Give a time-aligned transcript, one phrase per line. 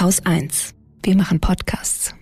[0.00, 0.76] Haus 1.
[1.02, 2.14] Wir machen Podcasts.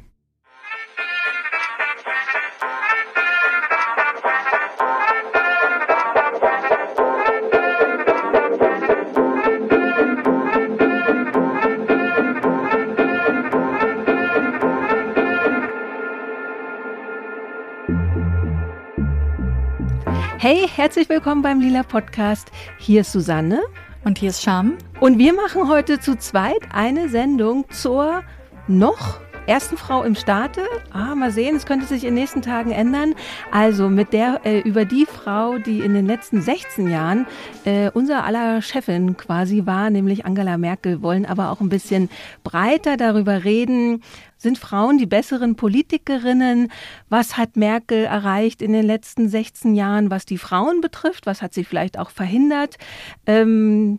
[20.39, 22.51] Hey, herzlich willkommen beim Lila Podcast.
[22.79, 23.61] Hier ist Susanne.
[24.03, 24.79] Und hier ist Scham.
[24.99, 28.23] Und wir machen heute zu zweit eine Sendung zur
[28.67, 30.63] noch ersten Frau im Staate.
[30.91, 33.15] Ah, mal sehen, es könnte sich in den nächsten Tagen ändern.
[33.53, 37.27] Also mit der, äh, über die Frau, die in den letzten 16 Jahren
[37.65, 42.09] äh, unser aller Chefin quasi war, nämlich Angela Merkel, wollen aber auch ein bisschen
[42.43, 44.03] breiter darüber reden,
[44.39, 46.73] sind Frauen die besseren Politikerinnen?
[47.09, 51.27] Was hat Merkel erreicht in den letzten 16 Jahren, was die Frauen betrifft?
[51.27, 52.77] Was hat sie vielleicht auch verhindert?
[53.27, 53.99] Ähm,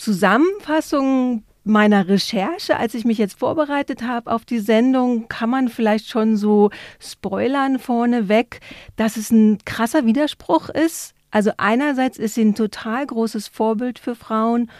[0.00, 6.08] Zusammenfassung meiner Recherche, als ich mich jetzt vorbereitet habe auf die Sendung, kann man vielleicht
[6.08, 8.60] schon so spoilern vorneweg,
[8.96, 11.14] dass es ein krasser Widerspruch ist.
[11.30, 14.70] Also einerseits ist sie ein total großes Vorbild für Frauen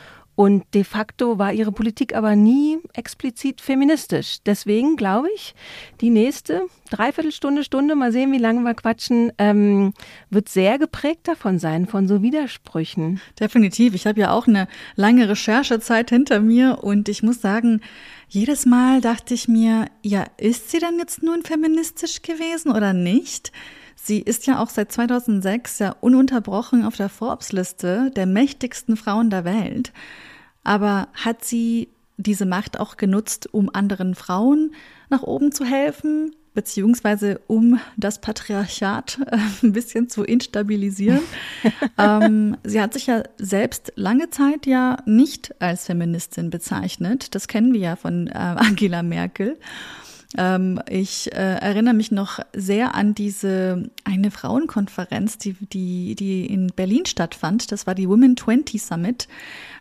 [0.41, 4.39] und de facto war ihre Politik aber nie explizit feministisch.
[4.47, 5.55] Deswegen glaube ich,
[6.01, 9.93] die nächste Dreiviertelstunde, Stunde, mal sehen, wie lange wir quatschen, ähm,
[10.31, 13.21] wird sehr geprägt davon sein, von so Widersprüchen.
[13.39, 13.95] Definitiv.
[13.95, 17.83] Ich habe ja auch eine lange Recherchezeit hinter mir und ich muss sagen,
[18.27, 23.53] jedes Mal dachte ich mir, ja, ist sie denn jetzt nun feministisch gewesen oder nicht?
[23.95, 29.45] Sie ist ja auch seit 2006 ja ununterbrochen auf der Forbes-Liste der mächtigsten Frauen der
[29.45, 29.93] Welt.
[30.65, 34.75] Aber hat sie diese Macht auch genutzt, um anderen Frauen
[35.09, 41.23] nach oben zu helfen, beziehungsweise um das Patriarchat äh, ein bisschen zu instabilisieren?
[41.99, 47.35] ähm, sie hat sich ja selbst lange Zeit ja nicht als Feministin bezeichnet.
[47.35, 49.59] Das kennen wir ja von äh, Angela Merkel.
[50.39, 56.69] Ähm, ich äh, erinnere mich noch sehr an diese eine Frauenkonferenz, die, die, die in
[56.69, 57.73] Berlin stattfand.
[57.73, 59.29] Das war die Women 20 Summit.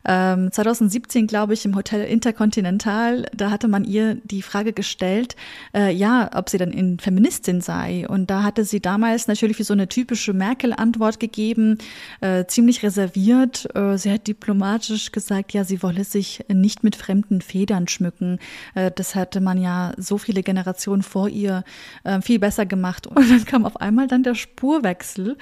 [0.06, 5.36] Ähm, 2017, glaube ich, im Hotel Intercontinental, da hatte man ihr die Frage gestellt,
[5.76, 8.08] äh, ja, ob sie dann in Feministin sei.
[8.08, 11.78] Und da hatte sie damals natürlich wie so eine typische Merkel-Antwort gegeben,
[12.22, 13.68] äh, ziemlich reserviert.
[13.76, 18.40] Äh, sie hat diplomatisch gesagt, ja, sie wolle sich nicht mit fremden Federn schmücken.
[18.76, 21.64] Äh, das hatte man ja so viele Generationen vor ihr
[22.04, 23.08] äh, viel besser gemacht.
[23.08, 25.38] Und dann kam auf einmal dann der Spurwechsel.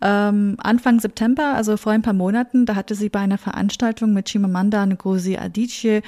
[0.00, 4.28] Ähm, Anfang September, also vor ein paar Monaten, da hatte sie bei einer Veranstaltung mit
[4.28, 6.02] Chimamanda Ngozi Adichie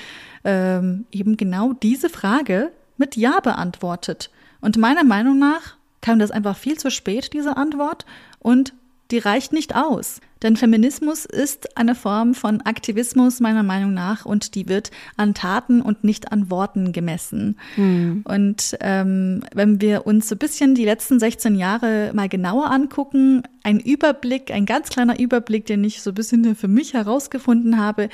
[0.44, 4.31] ähm, eben genau diese Frage mit Ja beantwortet.
[4.60, 8.06] Und meiner Meinung nach kam das einfach viel zu spät, diese Antwort,
[8.41, 8.72] und
[9.10, 10.20] die reicht nicht aus.
[10.43, 15.82] Denn Feminismus ist eine Form von Aktivismus meiner Meinung nach und die wird an Taten
[15.82, 17.59] und nicht an Worten gemessen.
[17.76, 18.22] Mhm.
[18.25, 23.43] Und ähm, wenn wir uns so ein bisschen die letzten 16 Jahre mal genauer angucken,
[23.65, 28.09] ein Überblick, ein ganz kleiner Überblick, den ich so ein bisschen für mich herausgefunden habe,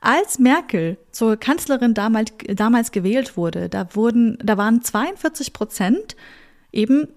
[0.00, 6.16] als Merkel zur Kanzlerin damals, damals gewählt wurde, da wurden, da waren 42 Prozent
[6.72, 7.08] eben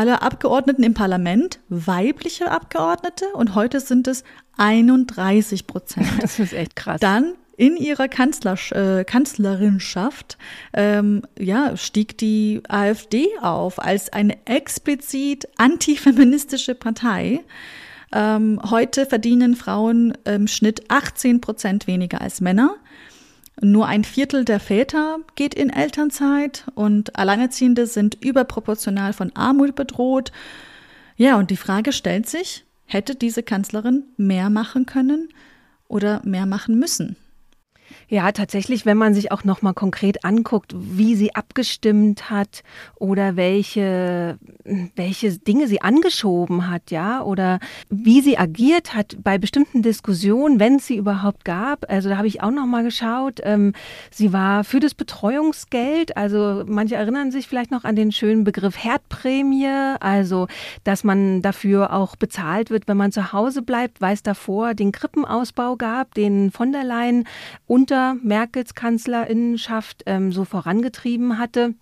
[0.00, 4.24] alle Abgeordneten im Parlament weibliche Abgeordnete und heute sind es
[4.56, 6.08] 31 Prozent.
[6.22, 7.00] Das ist echt krass.
[7.00, 10.38] Dann in ihrer Kanzler, äh, Kanzlerinschaft
[10.72, 17.40] ähm, ja, stieg die AfD auf als eine explizit antifeministische Partei.
[18.10, 22.76] Ähm, heute verdienen Frauen im Schnitt 18 Prozent weniger als Männer.
[23.62, 30.32] Nur ein Viertel der Väter geht in Elternzeit und Alleinerziehende sind überproportional von Armut bedroht.
[31.16, 35.28] Ja, und die Frage stellt sich, hätte diese Kanzlerin mehr machen können
[35.88, 37.16] oder mehr machen müssen?
[38.10, 42.64] Ja, tatsächlich, wenn man sich auch noch mal konkret anguckt, wie sie abgestimmt hat
[42.96, 44.36] oder welche
[44.96, 50.76] welche Dinge sie angeschoben hat, ja, oder wie sie agiert hat bei bestimmten Diskussionen, wenn
[50.76, 51.88] es sie überhaupt gab.
[51.88, 53.38] Also da habe ich auch noch mal geschaut.
[53.44, 53.74] Ähm,
[54.10, 56.16] sie war für das Betreuungsgeld.
[56.16, 59.68] Also manche erinnern sich vielleicht noch an den schönen Begriff Herdprämie,
[60.00, 60.48] also
[60.82, 64.90] dass man dafür auch bezahlt wird, wenn man zu Hause bleibt, weil es davor den
[64.90, 67.24] Krippenausbau gab, den von der Leyen
[67.68, 71.74] unter unter Merkels Kanzlerinnenschaft ähm, so vorangetrieben hatte.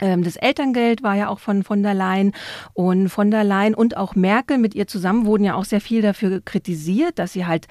[0.00, 2.32] Ähm, das Elterngeld war ja auch von von der Leyen
[2.74, 6.02] und von der Leyen und auch Merkel mit ihr zusammen wurden ja auch sehr viel
[6.02, 7.66] dafür kritisiert, dass sie halt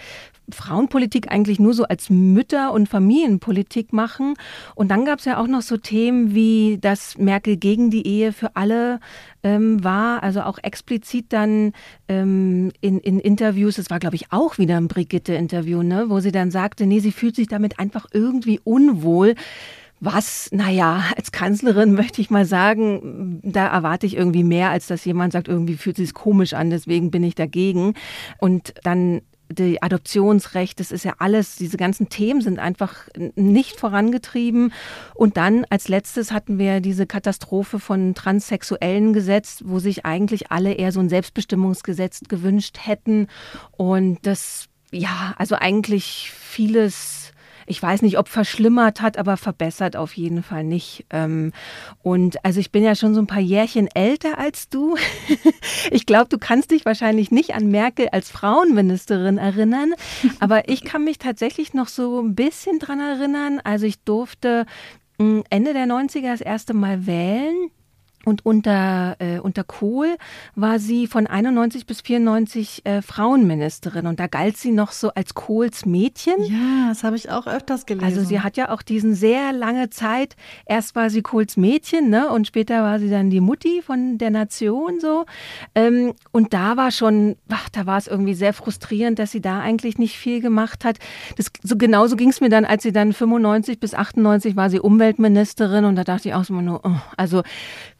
[0.51, 4.35] Frauenpolitik eigentlich nur so als Mütter- und Familienpolitik machen.
[4.75, 8.33] Und dann gab es ja auch noch so Themen wie, dass Merkel gegen die Ehe
[8.33, 8.99] für alle
[9.43, 11.71] ähm, war, also auch explizit dann
[12.07, 16.31] ähm, in, in Interviews, das war glaube ich auch wieder ein Brigitte-Interview, ne, wo sie
[16.31, 19.35] dann sagte, nee, sie fühlt sich damit einfach irgendwie unwohl
[20.01, 25.05] Was, naja, als Kanzlerin möchte ich mal sagen, da erwarte ich irgendwie mehr, als dass
[25.05, 27.93] jemand sagt, irgendwie fühlt sich komisch an, deswegen bin ich dagegen.
[28.39, 34.73] Und dann die Adoptionsrecht, das ist ja alles, diese ganzen Themen sind einfach nicht vorangetrieben.
[35.13, 40.73] Und dann als letztes hatten wir diese Katastrophe von transsexuellen Gesetz, wo sich eigentlich alle
[40.73, 43.27] eher so ein Selbstbestimmungsgesetz gewünscht hätten.
[43.71, 47.24] Und das, ja, also eigentlich vieles
[47.65, 51.05] ich weiß nicht, ob verschlimmert hat, aber verbessert auf jeden Fall nicht.
[51.09, 51.51] Ähm,
[52.03, 54.95] und also ich bin ja schon so ein paar Jährchen älter als du.
[55.91, 59.93] Ich glaube, du kannst dich wahrscheinlich nicht an Merkel als Frauenministerin erinnern,
[60.39, 63.59] aber ich kann mich tatsächlich noch so ein bisschen dran erinnern.
[63.63, 64.65] Also ich durfte
[65.19, 67.71] hm, Ende der 90er das erste Mal wählen
[68.25, 70.17] und unter, äh, unter Kohl
[70.55, 75.35] war sie von 91 bis 94 äh, Frauenministerin und da galt sie noch so als
[75.35, 76.35] Kohls Mädchen.
[76.43, 78.05] Ja, das habe ich auch öfters gelesen.
[78.05, 80.35] Also sie hat ja auch diesen sehr lange Zeit,
[80.65, 84.31] erst war sie Kohls Mädchen ne, und später war sie dann die Mutti von der
[84.31, 85.25] Nation so.
[85.75, 89.59] Ähm, und da war schon, ach, da war es irgendwie sehr frustrierend, dass sie da
[89.59, 90.97] eigentlich nicht viel gemacht hat.
[91.37, 94.79] Das, so genauso ging es mir dann, als sie dann 95 bis 98 war sie
[94.79, 97.43] Umweltministerin und da dachte ich auch immer nur, oh, also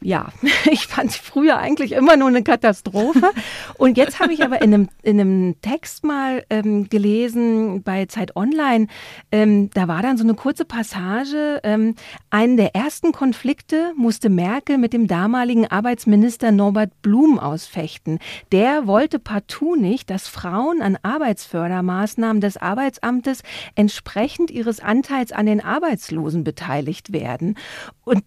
[0.00, 0.28] ja, ja,
[0.70, 3.30] ich fand sie früher eigentlich immer nur eine Katastrophe.
[3.76, 8.34] Und jetzt habe ich aber in einem, in einem Text mal ähm, gelesen bei Zeit
[8.36, 8.86] Online,
[9.30, 11.94] ähm, da war dann so eine kurze Passage, ähm,
[12.30, 18.18] einen der ersten Konflikte musste Merkel mit dem damaligen Arbeitsminister Norbert Blum ausfechten.
[18.52, 23.42] Der wollte partout nicht, dass Frauen an Arbeitsfördermaßnahmen des Arbeitsamtes
[23.74, 27.58] entsprechend ihres Anteils an den Arbeitslosen beteiligt werden.
[28.04, 28.22] Und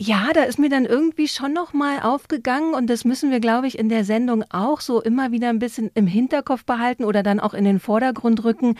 [0.00, 3.66] ja, da ist mir dann irgendwie schon noch mal aufgegangen und das müssen wir, glaube
[3.66, 7.40] ich, in der Sendung auch so immer wieder ein bisschen im Hinterkopf behalten oder dann
[7.40, 8.76] auch in den Vordergrund rücken,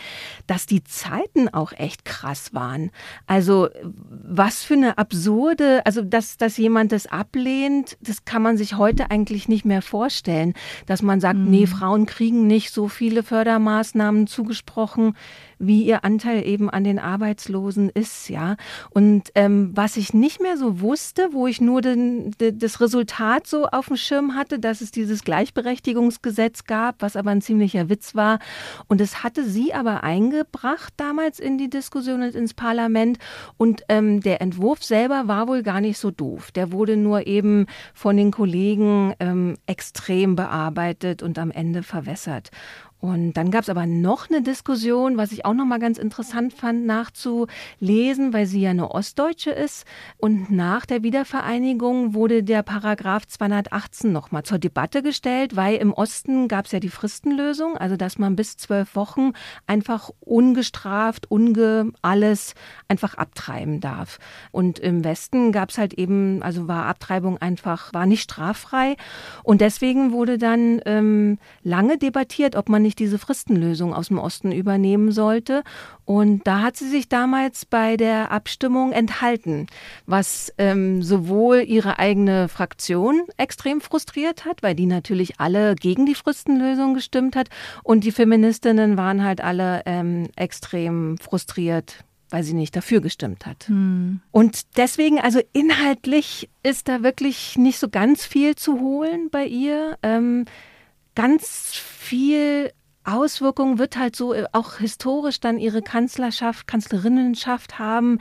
[0.46, 2.92] dass die Zeiten auch echt krass waren.
[3.26, 8.76] Also was für eine absurde, also dass, dass jemand das ablehnt, das kann man sich
[8.76, 10.54] heute eigentlich nicht mehr vorstellen,
[10.86, 11.50] dass man sagt, mhm.
[11.50, 15.16] nee, Frauen kriegen nicht so viele Fördermaßnahmen zugesprochen
[15.58, 18.56] wie ihr Anteil eben an den Arbeitslosen ist, ja.
[18.90, 23.46] Und ähm, was ich nicht mehr so wusste, wo ich nur den, den, das Resultat
[23.46, 28.14] so auf dem Schirm hatte, dass es dieses Gleichberechtigungsgesetz gab, was aber ein ziemlicher Witz
[28.14, 28.38] war.
[28.86, 33.18] Und es hatte sie aber eingebracht damals in die Diskussion und ins Parlament.
[33.56, 36.50] Und ähm, der Entwurf selber war wohl gar nicht so doof.
[36.52, 42.50] Der wurde nur eben von den Kollegen ähm, extrem bearbeitet und am Ende verwässert.
[43.00, 46.52] Und dann gab es aber noch eine Diskussion, was ich auch noch mal ganz interessant
[46.52, 49.84] fand nachzulesen, weil sie ja eine Ostdeutsche ist.
[50.16, 55.92] Und nach der Wiedervereinigung wurde der Paragraph 218 noch mal zur Debatte gestellt, weil im
[55.92, 59.32] Osten gab es ja die Fristenlösung, also dass man bis zwölf Wochen
[59.68, 62.54] einfach ungestraft, unge alles
[62.88, 64.18] einfach abtreiben darf.
[64.50, 68.96] Und im Westen gab es halt eben, also war Abtreibung einfach, war nicht straffrei.
[69.44, 74.50] Und deswegen wurde dann ähm, lange debattiert, ob man nicht diese Fristenlösung aus dem Osten
[74.50, 75.62] übernehmen sollte.
[76.06, 79.66] Und da hat sie sich damals bei der Abstimmung enthalten,
[80.06, 86.14] was ähm, sowohl ihre eigene Fraktion extrem frustriert hat, weil die natürlich alle gegen die
[86.14, 87.50] Fristenlösung gestimmt hat.
[87.82, 93.68] Und die Feministinnen waren halt alle ähm, extrem frustriert, weil sie nicht dafür gestimmt hat.
[93.68, 94.20] Hm.
[94.30, 99.98] Und deswegen, also inhaltlich ist da wirklich nicht so ganz viel zu holen bei ihr.
[100.02, 100.46] Ähm,
[101.18, 102.70] ganz viel
[103.08, 108.18] Auswirkungen wird halt so äh, auch historisch dann ihre Kanzlerschaft, Kanzlerinnenschaft haben,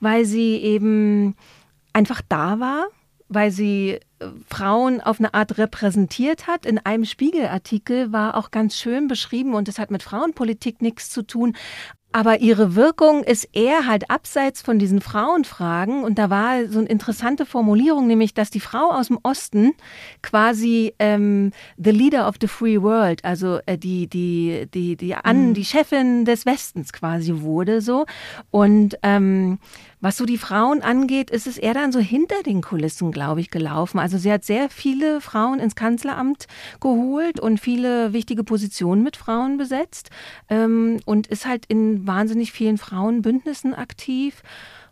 [0.00, 1.36] weil sie eben
[1.92, 2.86] einfach da war,
[3.28, 6.66] weil sie äh, Frauen auf eine Art repräsentiert hat.
[6.66, 11.22] In einem Spiegelartikel war auch ganz schön beschrieben, und es hat mit Frauenpolitik nichts zu
[11.22, 11.56] tun,
[12.10, 16.04] aber ihre Wirkung ist eher halt abseits von diesen Frauenfragen.
[16.04, 19.72] Und da war so eine interessante Formulierung, nämlich, dass die Frau aus dem Osten
[20.22, 25.50] quasi ähm, the leader of the free world, also äh, die, die, die, die, an,
[25.50, 25.54] mhm.
[25.54, 28.06] die Chefin des Westens quasi wurde so.
[28.50, 29.58] Und ähm,
[30.00, 33.50] was so die Frauen angeht, ist es eher dann so hinter den Kulissen, glaube ich,
[33.50, 33.98] gelaufen.
[33.98, 36.46] Also sie hat sehr viele Frauen ins Kanzleramt
[36.80, 40.10] geholt und viele wichtige Positionen mit Frauen besetzt
[40.48, 44.42] ähm, und ist halt in wahnsinnig vielen Frauenbündnissen aktiv.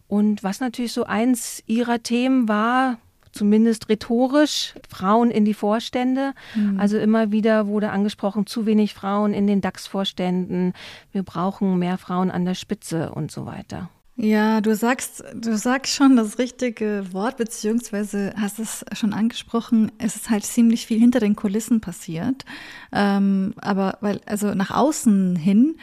[0.09, 2.99] Und was natürlich so eins ihrer Themen war,
[3.33, 6.33] zumindest rhetorisch, Frauen in die Vorstände.
[6.55, 6.81] Mhm.
[6.81, 10.73] Also immer wieder wurde angesprochen, zu wenig Frauen in den DAX-Vorständen.
[11.13, 13.89] Wir brauchen mehr Frauen an der Spitze und so weiter.
[14.19, 19.93] Ja, du sagst, du sagst schon das richtige Wort, beziehungsweise hast es schon angesprochen.
[19.99, 22.47] Es ist halt ziemlich viel hinter den Kulissen passiert.
[22.93, 25.77] Ähm, aber weil, also nach außen hin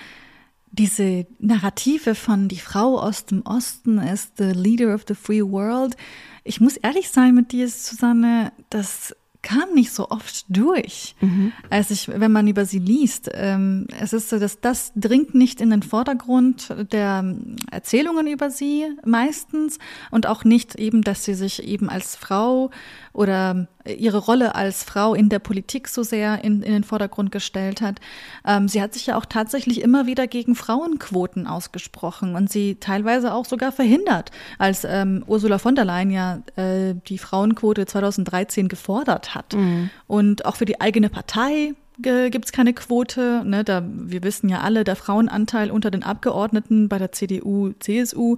[0.71, 5.95] diese Narrative von die Frau aus dem Osten ist the leader of the free world.
[6.43, 11.51] Ich muss ehrlich sein mit dir, Susanne, das kam nicht so oft durch, mhm.
[11.69, 13.29] als ich, wenn man über sie liest.
[13.33, 17.35] Ähm, es ist so, dass das dringt nicht in den Vordergrund der
[17.69, 19.77] Erzählungen über sie meistens
[20.09, 22.71] und auch nicht eben, dass sie sich eben als Frau
[23.11, 27.81] oder ihre Rolle als Frau in der Politik so sehr in, in den Vordergrund gestellt
[27.81, 27.99] hat.
[28.45, 33.33] Ähm, sie hat sich ja auch tatsächlich immer wieder gegen Frauenquoten ausgesprochen und sie teilweise
[33.33, 39.32] auch sogar verhindert, als ähm, Ursula von der Leyen ja äh, die Frauenquote 2013 gefordert
[39.35, 39.53] hat.
[39.53, 39.89] Mhm.
[40.07, 43.43] Und auch für die eigene Partei gibt es keine Quote.
[43.45, 43.63] Ne?
[43.63, 48.37] Da, wir wissen ja alle, der Frauenanteil unter den Abgeordneten bei der CDU, CSU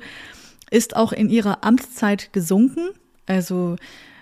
[0.71, 2.89] ist auch in ihrer Amtszeit gesunken.
[3.27, 3.75] Also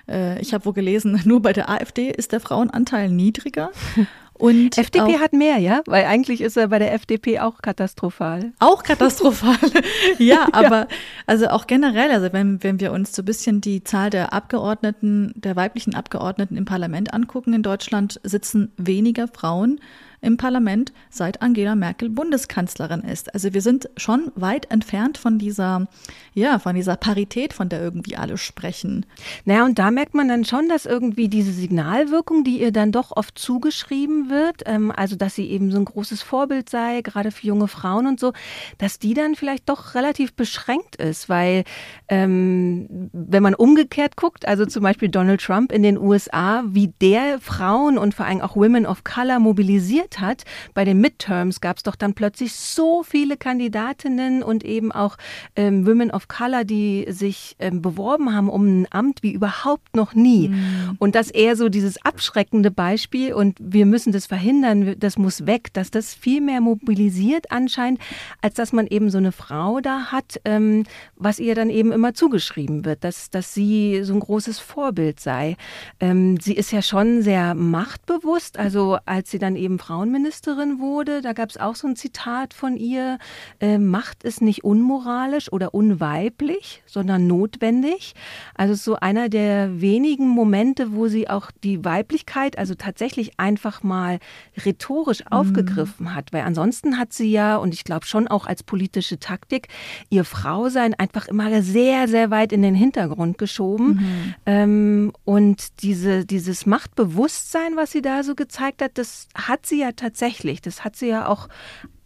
[0.07, 3.71] äh, ich habe wohl gelesen, nur bei der AfD ist der Frauenanteil niedriger.
[4.33, 5.81] Und FDP hat mehr, ja?
[5.85, 8.51] Weil eigentlich ist er bei der FDP auch katastrophal.
[8.59, 9.55] Auch katastrophal,
[10.17, 10.87] ja, aber ja.
[11.27, 15.33] also auch generell, also wenn, wenn wir uns so ein bisschen die Zahl der Abgeordneten,
[15.35, 19.79] der weiblichen Abgeordneten im Parlament angucken in Deutschland, sitzen weniger Frauen
[20.23, 23.33] im Parlament, seit Angela Merkel Bundeskanzlerin ist.
[23.33, 25.87] Also wir sind schon weit entfernt von dieser,
[26.33, 29.05] ja, von dieser Parität, von der irgendwie alle sprechen.
[29.45, 33.15] Naja, und da merkt man dann schon, dass irgendwie diese Signalwirkung, die ihr dann doch
[33.15, 37.45] oft zugeschrieben wird, ähm, also dass sie eben so ein großes Vorbild sei, gerade für
[37.45, 38.33] junge Frauen und so,
[38.77, 41.65] dass die dann vielleicht doch relativ beschränkt ist, weil
[42.07, 47.39] ähm, wenn man umgekehrt guckt, also zum Beispiel Donald Trump in den USA, wie der
[47.39, 50.43] Frauen und vor allem auch Women of Color mobilisiert geführt hat.
[50.73, 55.17] Bei den Midterms gab es doch dann plötzlich so viele Kandidatinnen und eben auch
[55.55, 60.13] ähm, Women of Color, die sich ähm, beworben haben um ein Amt wie überhaupt noch
[60.13, 60.49] nie.
[60.49, 60.97] Mhm.
[60.99, 65.73] Und das eher so dieses abschreckende Beispiel und wir müssen das verhindern, das muss weg,
[65.73, 67.99] dass das viel mehr mobilisiert anscheinend,
[68.41, 70.83] als dass man eben so eine Frau da hat, ähm,
[71.15, 75.55] was ihr dann eben immer zugeschrieben wird, dass, dass sie so ein großes Vorbild sei.
[75.99, 81.21] Ähm, sie ist ja schon sehr machtbewusst, also als sie dann eben Frauen Frauenministerin wurde.
[81.21, 83.19] Da gab es auch so ein Zitat von ihr,
[83.61, 88.15] äh, Macht ist nicht unmoralisch oder unweiblich, sondern notwendig.
[88.53, 94.19] Also so einer der wenigen Momente, wo sie auch die Weiblichkeit, also tatsächlich einfach mal
[94.65, 95.31] rhetorisch mhm.
[95.31, 96.33] aufgegriffen hat.
[96.33, 99.69] Weil ansonsten hat sie ja, und ich glaube schon auch als politische Taktik,
[100.09, 103.87] ihr Frausein einfach immer sehr, sehr weit in den Hintergrund geschoben.
[103.87, 104.35] Mhm.
[104.45, 109.92] Ähm, und diese, dieses Machtbewusstsein, was sie da so gezeigt hat, das hat sie ja
[109.95, 110.61] tatsächlich.
[110.61, 111.47] Das hat sie ja auch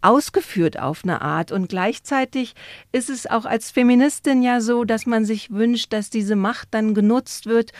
[0.00, 1.52] ausgeführt auf eine Art.
[1.52, 2.54] Und gleichzeitig
[2.92, 6.94] ist es auch als Feministin ja so, dass man sich wünscht, dass diese Macht dann
[6.94, 7.72] genutzt wird,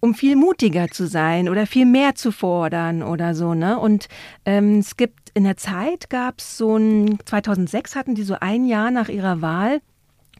[0.00, 3.54] um viel mutiger zu sein oder viel mehr zu fordern oder so.
[3.54, 3.78] Ne?
[3.78, 4.08] Und
[4.46, 8.64] ähm, es gibt in der Zeit gab es so ein 2006 hatten die so ein
[8.64, 9.80] Jahr nach ihrer Wahl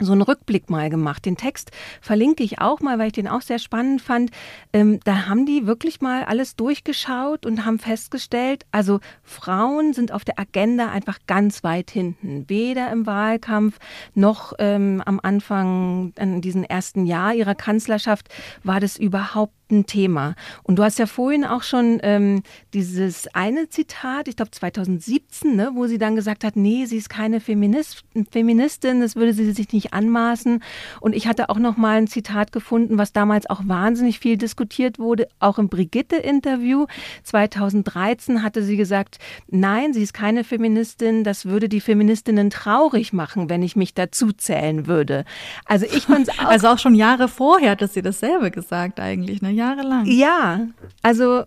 [0.00, 1.24] so einen Rückblick mal gemacht.
[1.24, 4.30] Den Text verlinke ich auch mal, weil ich den auch sehr spannend fand.
[4.72, 10.24] Ähm, da haben die wirklich mal alles durchgeschaut und haben festgestellt, also Frauen sind auf
[10.24, 12.48] der Agenda einfach ganz weit hinten.
[12.48, 13.78] Weder im Wahlkampf
[14.14, 18.28] noch ähm, am Anfang, in diesem ersten Jahr ihrer Kanzlerschaft,
[18.64, 20.34] war das überhaupt ein Thema.
[20.62, 22.42] Und du hast ja vorhin auch schon ähm,
[22.74, 27.08] dieses eine Zitat, ich glaube 2017, ne, wo sie dann gesagt hat, nee, sie ist
[27.08, 30.62] keine Feminist, Feministin, das würde sie sich nicht anmaßen.
[31.00, 34.98] Und ich hatte auch noch mal ein Zitat gefunden, was damals auch wahnsinnig viel diskutiert
[34.98, 36.86] wurde, auch im Brigitte-Interview
[37.24, 43.48] 2013 hatte sie gesagt, nein, sie ist keine Feministin, das würde die Feministinnen traurig machen,
[43.48, 45.24] wenn ich mich dazu zählen würde.
[45.64, 49.50] Also ich fand auch also auch schon Jahre vorher hat sie dasselbe gesagt eigentlich, ne?
[49.60, 50.06] Jahrelang.
[50.06, 50.66] Ja,
[51.02, 51.44] also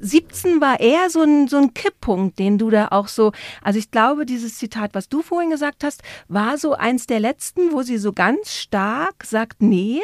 [0.00, 3.90] 17 war eher so ein, so ein Kipppunkt, den du da auch so, also ich
[3.90, 7.98] glaube, dieses Zitat, was du vorhin gesagt hast, war so eins der letzten, wo sie
[7.98, 10.00] so ganz stark sagt, nee,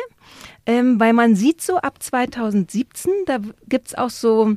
[0.67, 4.57] ähm, weil man sieht so ab 2017, da gibt es auch so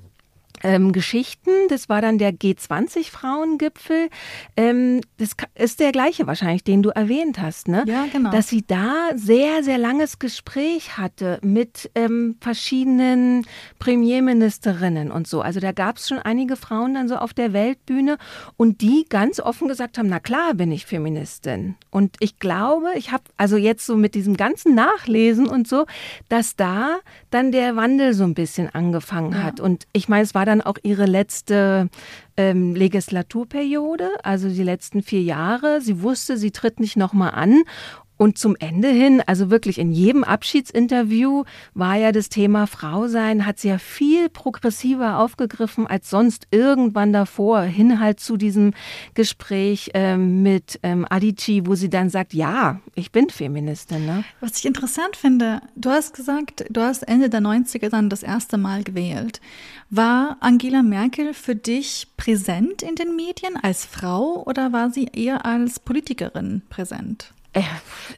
[0.64, 1.52] ähm, Geschichten.
[1.70, 4.10] Das war dann der G20-Frauengipfel.
[4.58, 7.84] Ähm, das ist der gleiche wahrscheinlich, den du erwähnt hast, ne?
[7.88, 8.32] Ja, genau.
[8.32, 13.46] Dass sie da sehr, sehr langes Gespräch hatte mit ähm, verschiedenen
[13.80, 15.42] Premierministerinnen und so.
[15.42, 18.18] Also da gab es schon einige Frauen dann so auf der Weltbühne
[18.58, 21.76] und die ganz offen gesagt haben, na klar bin ich Feministin.
[21.92, 25.86] Und ich glaube, ich habe also jetzt so mit diesem ganzen Nachlesen und so,
[26.28, 27.00] dass da
[27.30, 29.44] dann der Wandel so ein bisschen angefangen ja.
[29.44, 29.60] hat.
[29.60, 31.90] Und ich meine, es war dann auch ihre letzte
[32.38, 35.82] ähm, Legislaturperiode, also die letzten vier Jahre.
[35.82, 37.64] Sie wusste, sie tritt nicht nochmal an.
[38.20, 43.46] Und zum Ende hin, also wirklich in jedem Abschiedsinterview war ja das Thema Frau sein,
[43.46, 48.74] hat sie ja viel progressiver aufgegriffen als sonst irgendwann davor, hin halt zu diesem
[49.14, 54.06] Gespräch ähm, mit ähm, Adichie, wo sie dann sagt, ja, ich bin Feministin.
[54.06, 54.26] Ne?
[54.42, 58.58] Was ich interessant finde, du hast gesagt, du hast Ende der 90er dann das erste
[58.58, 59.40] Mal gewählt.
[59.90, 65.46] War Angela Merkel für dich präsent in den Medien als Frau oder war sie eher
[65.46, 67.34] als Politikerin präsent?
[67.54, 67.64] Äh,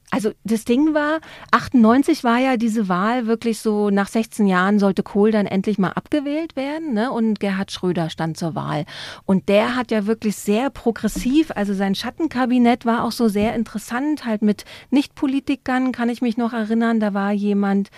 [0.10, 1.20] also das Ding war,
[1.52, 5.92] 98 war ja diese Wahl wirklich so, nach 16 Jahren sollte Kohl dann endlich mal
[5.92, 7.12] abgewählt werden ne?
[7.12, 8.86] und Gerhard Schröder stand zur Wahl.
[9.26, 14.26] Und der hat ja wirklich sehr progressiv, also sein Schattenkabinett war auch so sehr interessant,
[14.26, 17.90] halt mit Nichtpolitikern, kann ich mich noch erinnern, da war jemand,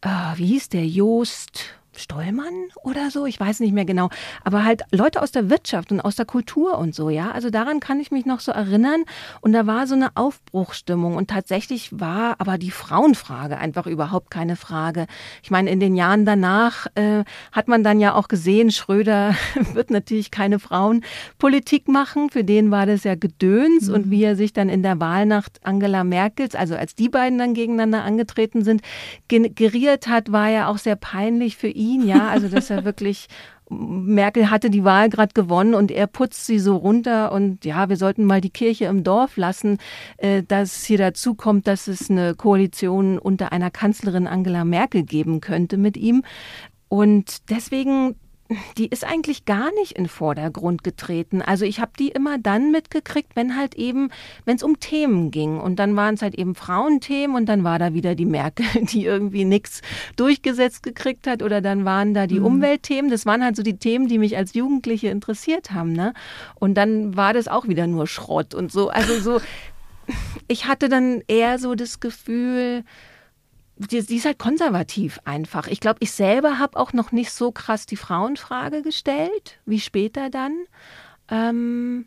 [0.00, 4.08] äh, wie hieß der, Joost, Stollmann oder so, ich weiß nicht mehr genau,
[4.44, 7.30] aber halt Leute aus der Wirtschaft und aus der Kultur und so, ja.
[7.32, 9.04] Also daran kann ich mich noch so erinnern.
[9.40, 14.56] Und da war so eine Aufbruchstimmung und tatsächlich war aber die Frauenfrage einfach überhaupt keine
[14.56, 15.06] Frage.
[15.42, 19.34] Ich meine, in den Jahren danach äh, hat man dann ja auch gesehen, Schröder
[19.72, 22.30] wird natürlich keine Frauenpolitik machen.
[22.30, 23.94] Für den war das ja Gedöns mhm.
[23.94, 27.54] und wie er sich dann in der Wahlnacht Angela Merkels, also als die beiden dann
[27.54, 28.80] gegeneinander angetreten sind,
[29.28, 33.28] geriert hat, war ja auch sehr peinlich für ihn ihn, ja, also dass er wirklich
[33.68, 37.96] Merkel hatte die Wahl gerade gewonnen und er putzt sie so runter und ja, wir
[37.96, 39.78] sollten mal die Kirche im Dorf lassen,
[40.18, 45.40] äh, dass hier dazu kommt, dass es eine Koalition unter einer Kanzlerin Angela Merkel geben
[45.40, 46.22] könnte mit ihm.
[46.88, 48.16] Und deswegen
[48.78, 51.42] die ist eigentlich gar nicht in Vordergrund getreten.
[51.42, 54.10] Also ich habe die immer dann mitgekriegt, wenn halt eben,
[54.44, 55.58] wenn es um Themen ging.
[55.58, 59.04] Und dann waren es halt eben Frauenthemen und dann war da wieder die Merkel, die
[59.04, 59.82] irgendwie nichts
[60.16, 61.42] durchgesetzt gekriegt hat.
[61.42, 62.46] Oder dann waren da die mhm.
[62.46, 63.10] Umweltthemen.
[63.10, 65.92] Das waren halt so die Themen, die mich als Jugendliche interessiert haben.
[65.92, 66.14] Ne?
[66.54, 68.88] Und dann war das auch wieder nur Schrott und so.
[68.88, 69.40] Also so,
[70.48, 72.84] ich hatte dann eher so das Gefühl,
[73.76, 75.66] die, die ist halt konservativ einfach.
[75.66, 80.30] Ich glaube, ich selber habe auch noch nicht so krass die Frauenfrage gestellt, wie später
[80.30, 80.52] dann.
[81.28, 82.06] Ähm,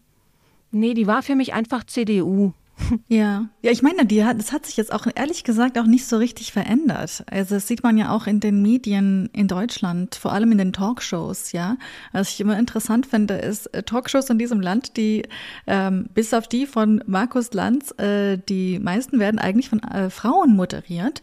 [0.72, 2.54] nee, die war für mich einfach CDU.
[3.08, 6.06] Ja, ja, ich meine, die hat, das hat sich jetzt auch ehrlich gesagt auch nicht
[6.06, 7.24] so richtig verändert.
[7.30, 10.74] Also das sieht man ja auch in den Medien in Deutschland, vor allem in den
[10.74, 11.78] Talkshows, ja.
[12.12, 15.24] Was ich immer interessant finde, ist äh, Talkshows in diesem Land, die
[15.68, 20.56] ähm, bis auf die von Markus Lanz, äh, die meisten werden eigentlich von äh, Frauen
[20.56, 21.22] moderiert.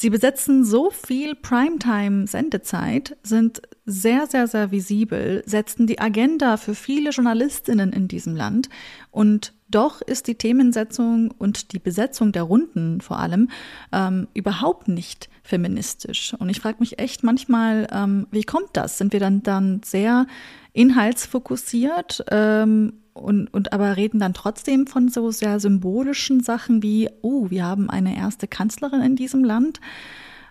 [0.00, 7.10] Sie besetzen so viel Primetime-Sendezeit, sind sehr, sehr, sehr visibel, setzen die Agenda für viele
[7.10, 8.70] Journalistinnen in diesem Land
[9.10, 13.50] und doch ist die Themensetzung und die Besetzung der Runden vor allem
[13.92, 16.34] ähm, überhaupt nicht feministisch.
[16.38, 18.96] Und ich frage mich echt manchmal, ähm, wie kommt das?
[18.96, 20.26] Sind wir dann, dann sehr
[20.72, 27.50] inhaltsfokussiert ähm, und, und aber reden dann trotzdem von so sehr symbolischen Sachen wie, oh,
[27.50, 29.80] wir haben eine erste Kanzlerin in diesem Land.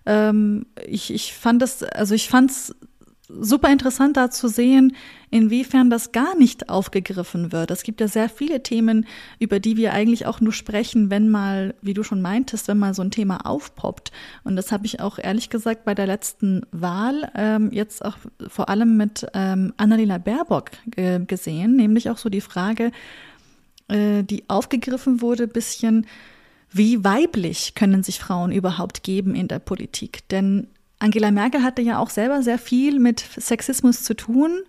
[0.06, 2.76] Ähm, ich, ich fand das, also ich fand es
[3.30, 4.96] super interessant da zu sehen,
[5.30, 7.70] inwiefern das gar nicht aufgegriffen wird.
[7.70, 9.06] Es gibt ja sehr viele Themen,
[9.38, 12.94] über die wir eigentlich auch nur sprechen, wenn mal, wie du schon meintest, wenn mal
[12.94, 14.12] so ein Thema aufpoppt.
[14.44, 18.70] Und das habe ich auch ehrlich gesagt bei der letzten Wahl ähm, jetzt auch vor
[18.70, 22.92] allem mit ähm, Annalena Baerbock äh, gesehen, nämlich auch so die Frage,
[23.88, 26.08] äh, die aufgegriffen wurde, bisschen,
[26.72, 30.28] wie weiblich können sich Frauen überhaupt geben in der Politik?
[30.30, 30.68] Denn
[31.00, 34.60] Angela Merkel hatte ja auch selber sehr viel mit Sexismus zu tun,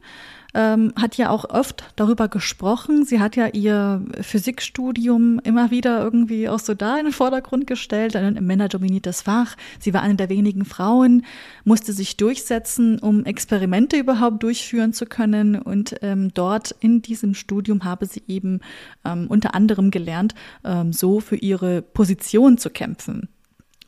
[0.55, 3.05] ähm, hat ja auch oft darüber gesprochen.
[3.05, 8.17] Sie hat ja ihr Physikstudium immer wieder irgendwie auch so da in den Vordergrund gestellt,
[8.17, 9.57] ein männerdominiertes Fach.
[9.79, 11.25] Sie war eine der wenigen Frauen,
[11.65, 15.57] musste sich durchsetzen, um Experimente überhaupt durchführen zu können.
[15.57, 18.61] Und ähm, dort in diesem Studium habe sie eben
[19.05, 23.29] ähm, unter anderem gelernt, ähm, so für ihre Position zu kämpfen.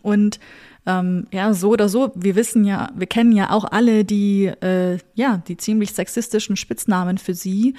[0.02, 0.40] Und
[0.84, 4.98] ähm, ja, so oder so, wir wissen ja, wir kennen ja auch alle die, äh,
[5.14, 7.74] ja, die ziemlich sexistischen Spitznamen für sie.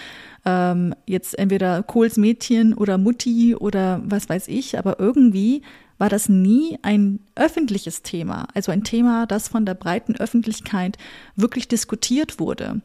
[0.46, 5.64] Ähm, jetzt entweder Kohls Mädchen oder Mutti oder was weiß ich, aber irgendwie
[5.98, 10.98] war das nie ein öffentliches Thema, also ein Thema, das von der breiten Öffentlichkeit
[11.36, 12.82] wirklich diskutiert wurde.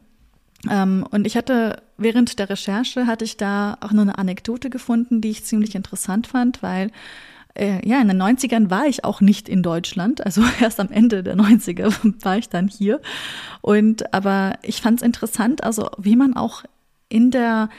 [0.69, 5.21] Ähm, und ich hatte während der Recherche hatte ich da auch noch eine Anekdote gefunden,
[5.21, 6.91] die ich ziemlich interessant fand, weil
[7.55, 10.25] äh, ja, in den 90ern war ich auch nicht in Deutschland.
[10.25, 13.01] Also erst am Ende der 90er war ich dann hier.
[13.61, 16.63] Und aber ich fand es interessant, also wie man auch
[17.09, 17.69] in der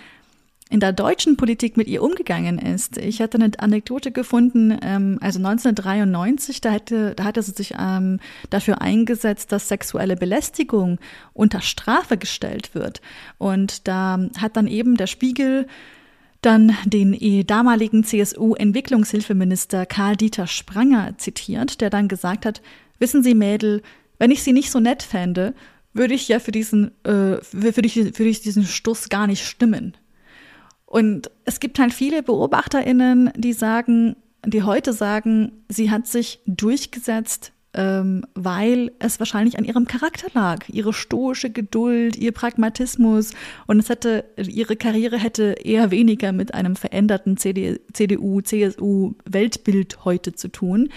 [0.71, 2.97] in der deutschen Politik mit ihr umgegangen ist.
[2.97, 8.21] Ich hatte eine Anekdote gefunden, ähm, also 1993, da, hätte, da hatte sie sich ähm,
[8.51, 11.01] dafür eingesetzt, dass sexuelle Belästigung
[11.33, 13.03] unter Strafe gestellt wird.
[13.37, 15.67] Und da hat dann eben der Spiegel
[16.41, 22.63] dann den damaligen CSU-Entwicklungshilfeminister Karl-Dieter Spranger zitiert, der dann gesagt hat,
[22.99, 23.83] wissen Sie, Mädel,
[24.19, 25.55] wenn ich Sie nicht so nett fände,
[25.93, 29.97] würde ich ja für diesen, äh, für, die, für diesen Stuss gar nicht stimmen.
[30.87, 37.53] Und es gibt halt viele BeobachterInnen, die sagen, die heute sagen, sie hat sich durchgesetzt,
[37.75, 43.33] ähm, weil es wahrscheinlich an ihrem Charakter lag, ihre stoische Geduld, ihr Pragmatismus
[43.67, 50.05] und es hätte ihre Karriere hätte eher weniger mit einem veränderten CD, CDU, CSU Weltbild
[50.05, 50.89] heute zu tun.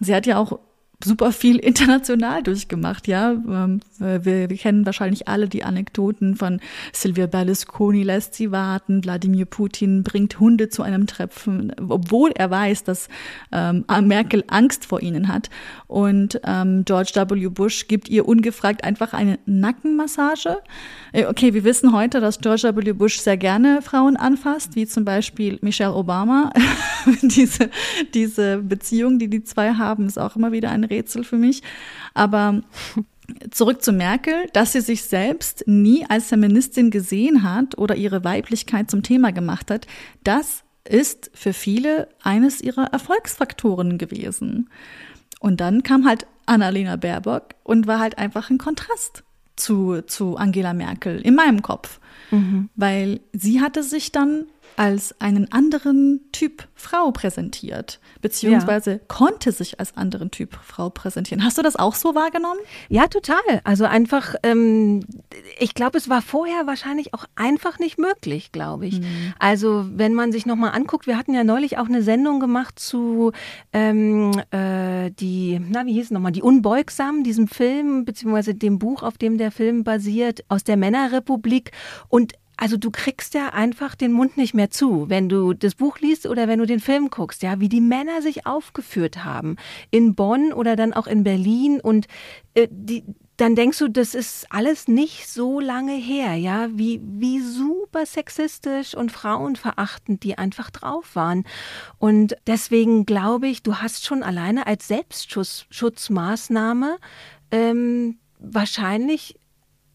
[0.00, 0.60] Sie hat ja auch
[1.02, 3.32] super viel international durchgemacht, ja.
[3.32, 6.60] Ähm, wir, wir, kennen wahrscheinlich alle die Anekdoten von
[6.92, 12.84] Silvia Berlusconi lässt sie warten, Wladimir Putin bringt Hunde zu einem Treffen, obwohl er weiß,
[12.84, 13.08] dass
[13.52, 15.50] ähm, Merkel Angst vor ihnen hat.
[15.86, 17.48] Und ähm, George W.
[17.48, 20.58] Bush gibt ihr ungefragt einfach eine Nackenmassage.
[21.12, 22.92] Äh, okay, wir wissen heute, dass George W.
[22.92, 26.52] Bush sehr gerne Frauen anfasst, wie zum Beispiel Michelle Obama.
[27.22, 27.70] diese,
[28.14, 31.62] diese Beziehung, die die zwei haben, ist auch immer wieder ein Rätsel für mich.
[32.14, 32.62] Aber
[33.50, 38.90] zurück zu Merkel, dass sie sich selbst nie als Feministin gesehen hat oder ihre Weiblichkeit
[38.90, 39.86] zum Thema gemacht hat,
[40.24, 44.70] das ist für viele eines ihrer Erfolgsfaktoren gewesen.
[45.40, 49.22] Und dann kam halt Annalena Baerbock und war halt einfach ein Kontrast
[49.56, 52.00] zu, zu Angela Merkel in meinem Kopf.
[52.30, 52.70] Mhm.
[52.74, 54.46] Weil sie hatte sich dann
[54.78, 58.98] als einen anderen Typ Frau präsentiert, beziehungsweise ja.
[59.08, 61.42] konnte sich als anderen Typ Frau präsentieren.
[61.42, 62.60] Hast du das auch so wahrgenommen?
[62.88, 63.38] Ja, total.
[63.64, 65.04] Also einfach, ähm,
[65.58, 69.00] ich glaube, es war vorher wahrscheinlich auch einfach nicht möglich, glaube ich.
[69.00, 69.34] Mhm.
[69.40, 73.32] Also wenn man sich nochmal anguckt, wir hatten ja neulich auch eine Sendung gemacht zu
[73.72, 79.02] ähm, äh, die, na, wie hieß es nochmal, die Unbeugsamen, diesem Film, beziehungsweise dem Buch,
[79.02, 81.72] auf dem der Film basiert, aus der Männerrepublik.
[82.08, 86.00] Und also du kriegst ja einfach den Mund nicht mehr zu, wenn du das Buch
[86.00, 89.56] liest oder wenn du den Film guckst, ja, wie die Männer sich aufgeführt haben
[89.90, 92.08] in Bonn oder dann auch in Berlin und
[92.54, 93.04] äh, die
[93.38, 98.96] dann denkst du, das ist alles nicht so lange her, ja, wie, wie super sexistisch
[98.96, 101.44] und frauenverachtend die einfach drauf waren.
[101.98, 106.96] Und deswegen glaube ich, du hast schon alleine als Selbstschutzmaßnahme
[107.52, 109.36] ähm, wahrscheinlich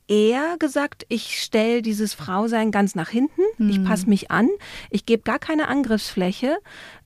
[0.08, 3.70] eher gesagt, ich stelle dieses Frausein ganz nach hinten, mhm.
[3.70, 4.50] ich passe mich an,
[4.90, 6.58] ich gebe gar keine Angriffsfläche,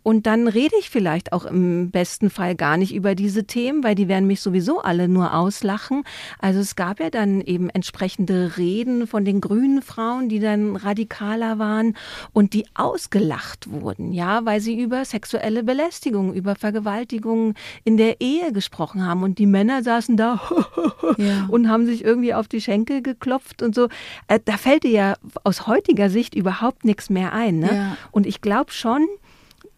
[0.08, 3.94] und dann rede ich vielleicht auch im besten Fall gar nicht über diese Themen, weil
[3.94, 6.06] die werden mich sowieso alle nur auslachen.
[6.40, 11.60] Also es gab ja dann eben entsprechende Reden von den grünen Frauen, die dann radikaler
[11.60, 11.98] waren
[12.32, 18.54] und die ausgelacht wurden, ja, weil sie über sexuelle Belästigung, über Vergewaltigung in der Ehe
[18.54, 19.24] gesprochen haben.
[19.24, 20.40] Und die Männer saßen da
[21.18, 21.48] ja.
[21.50, 23.90] und haben sich irgendwie auf die Schenkel geklopft und so.
[24.30, 27.60] Äh, da fällt dir ja aus heutiger Sicht überhaupt nichts mehr ein.
[27.60, 27.76] Ne?
[27.76, 27.98] Ja.
[28.12, 29.06] Und ich glaube schon,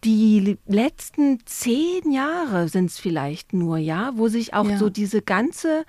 [0.03, 4.77] die letzten zehn Jahre sind es vielleicht nur, ja, wo sich auch ja.
[4.77, 5.85] so diese ganze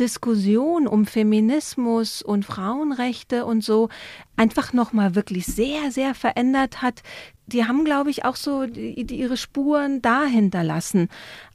[0.00, 3.88] Diskussion um Feminismus und Frauenrechte und so
[4.36, 7.02] einfach nochmal wirklich sehr, sehr verändert hat.
[7.46, 11.08] Die haben, glaube ich, auch so die, die ihre Spuren da hinterlassen.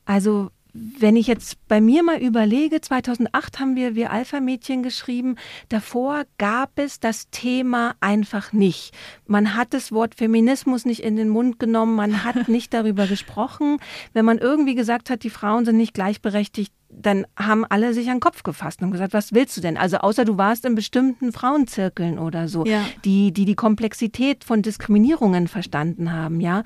[0.06, 0.52] Also
[1.00, 5.36] wenn ich jetzt bei mir mal überlege, 2008 haben wir Wir Alpha-Mädchen geschrieben.
[5.70, 8.94] Davor gab es das Thema einfach nicht.
[9.26, 13.78] Man hat das Wort Feminismus nicht in den Mund genommen, man hat nicht darüber gesprochen.
[14.14, 18.16] Wenn man irgendwie gesagt hat, die Frauen sind nicht gleichberechtigt, dann haben alle sich an
[18.16, 19.78] den Kopf gefasst und gesagt, was willst du denn?
[19.78, 22.86] Also außer du warst in bestimmten Frauenzirkeln oder so, ja.
[23.04, 26.64] die, die die Komplexität von Diskriminierungen verstanden haben, ja.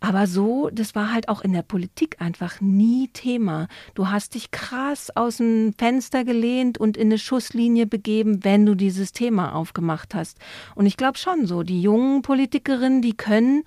[0.00, 3.68] Aber so, das war halt auch in der Politik einfach nie Thema.
[3.94, 8.74] Du hast dich krass aus dem Fenster gelehnt und in eine Schusslinie begeben, wenn du
[8.74, 10.38] dieses Thema aufgemacht hast.
[10.74, 13.64] Und ich glaube schon so, die jungen Politikerinnen, die können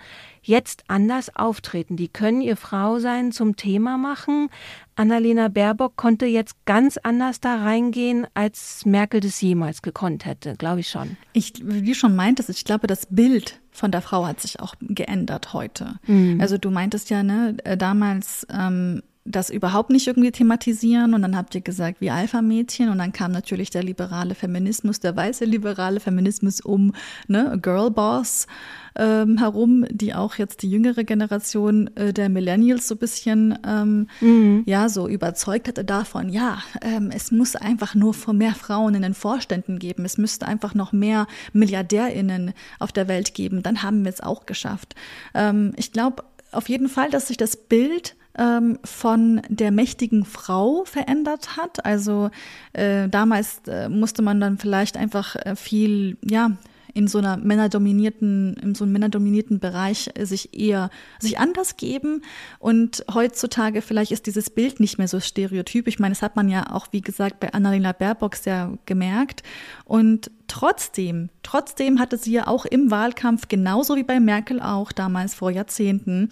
[0.48, 1.98] jetzt anders auftreten.
[1.98, 4.50] Die können ihr Frau sein zum Thema machen.
[4.96, 10.80] Annalena Baerbock konnte jetzt ganz anders da reingehen, als Merkel das jemals gekonnt hätte, glaube
[10.80, 11.18] ich schon.
[11.34, 14.76] Ich, wie du schon meintest, ich glaube, das Bild von der Frau hat sich auch
[14.80, 16.00] geändert heute.
[16.08, 16.40] Mhm.
[16.40, 21.36] Also du meintest ja, ne, äh, damals ähm, das überhaupt nicht irgendwie thematisieren und dann
[21.36, 26.00] habt ihr gesagt, wie Alpha-Mädchen und dann kam natürlich der liberale Feminismus, der weiße liberale
[26.00, 26.94] Feminismus um
[27.28, 28.46] ne, Girlboss
[28.96, 34.08] ähm, herum, die auch jetzt die jüngere Generation äh, der Millennials so ein bisschen ähm,
[34.22, 34.62] mhm.
[34.68, 39.16] ja so überzeugt hatte davon, ja, ähm, es muss einfach nur mehr Frauen in den
[39.16, 44.14] Vorständen geben, es müsste einfach noch mehr MilliardärInnen auf der Welt geben, dann haben wir
[44.14, 44.94] es auch geschafft.
[45.34, 50.84] Ähm, ich glaube auf jeden Fall, dass sich das Bild ähm, von der mächtigen Frau
[50.86, 51.86] verändert hat.
[51.86, 52.30] Also
[52.74, 56.52] äh, damals äh, musste man dann vielleicht einfach äh, viel, ja,
[56.96, 62.22] in so einer männerdominierten, in so einem männerdominierten Bereich sich eher, sich anders geben.
[62.58, 65.90] Und heutzutage vielleicht ist dieses Bild nicht mehr so stereotyp.
[65.90, 69.44] Ich meine, das hat man ja auch, wie gesagt, bei Annalena Baerbock sehr gemerkt.
[69.84, 75.36] Und trotzdem, trotzdem hatte sie ja auch im Wahlkampf, genauso wie bei Merkel auch damals
[75.36, 76.30] vor Jahrzehnten,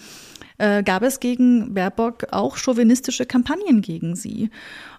[0.63, 4.49] äh, gab es gegen Baerbock auch chauvinistische Kampagnen gegen sie.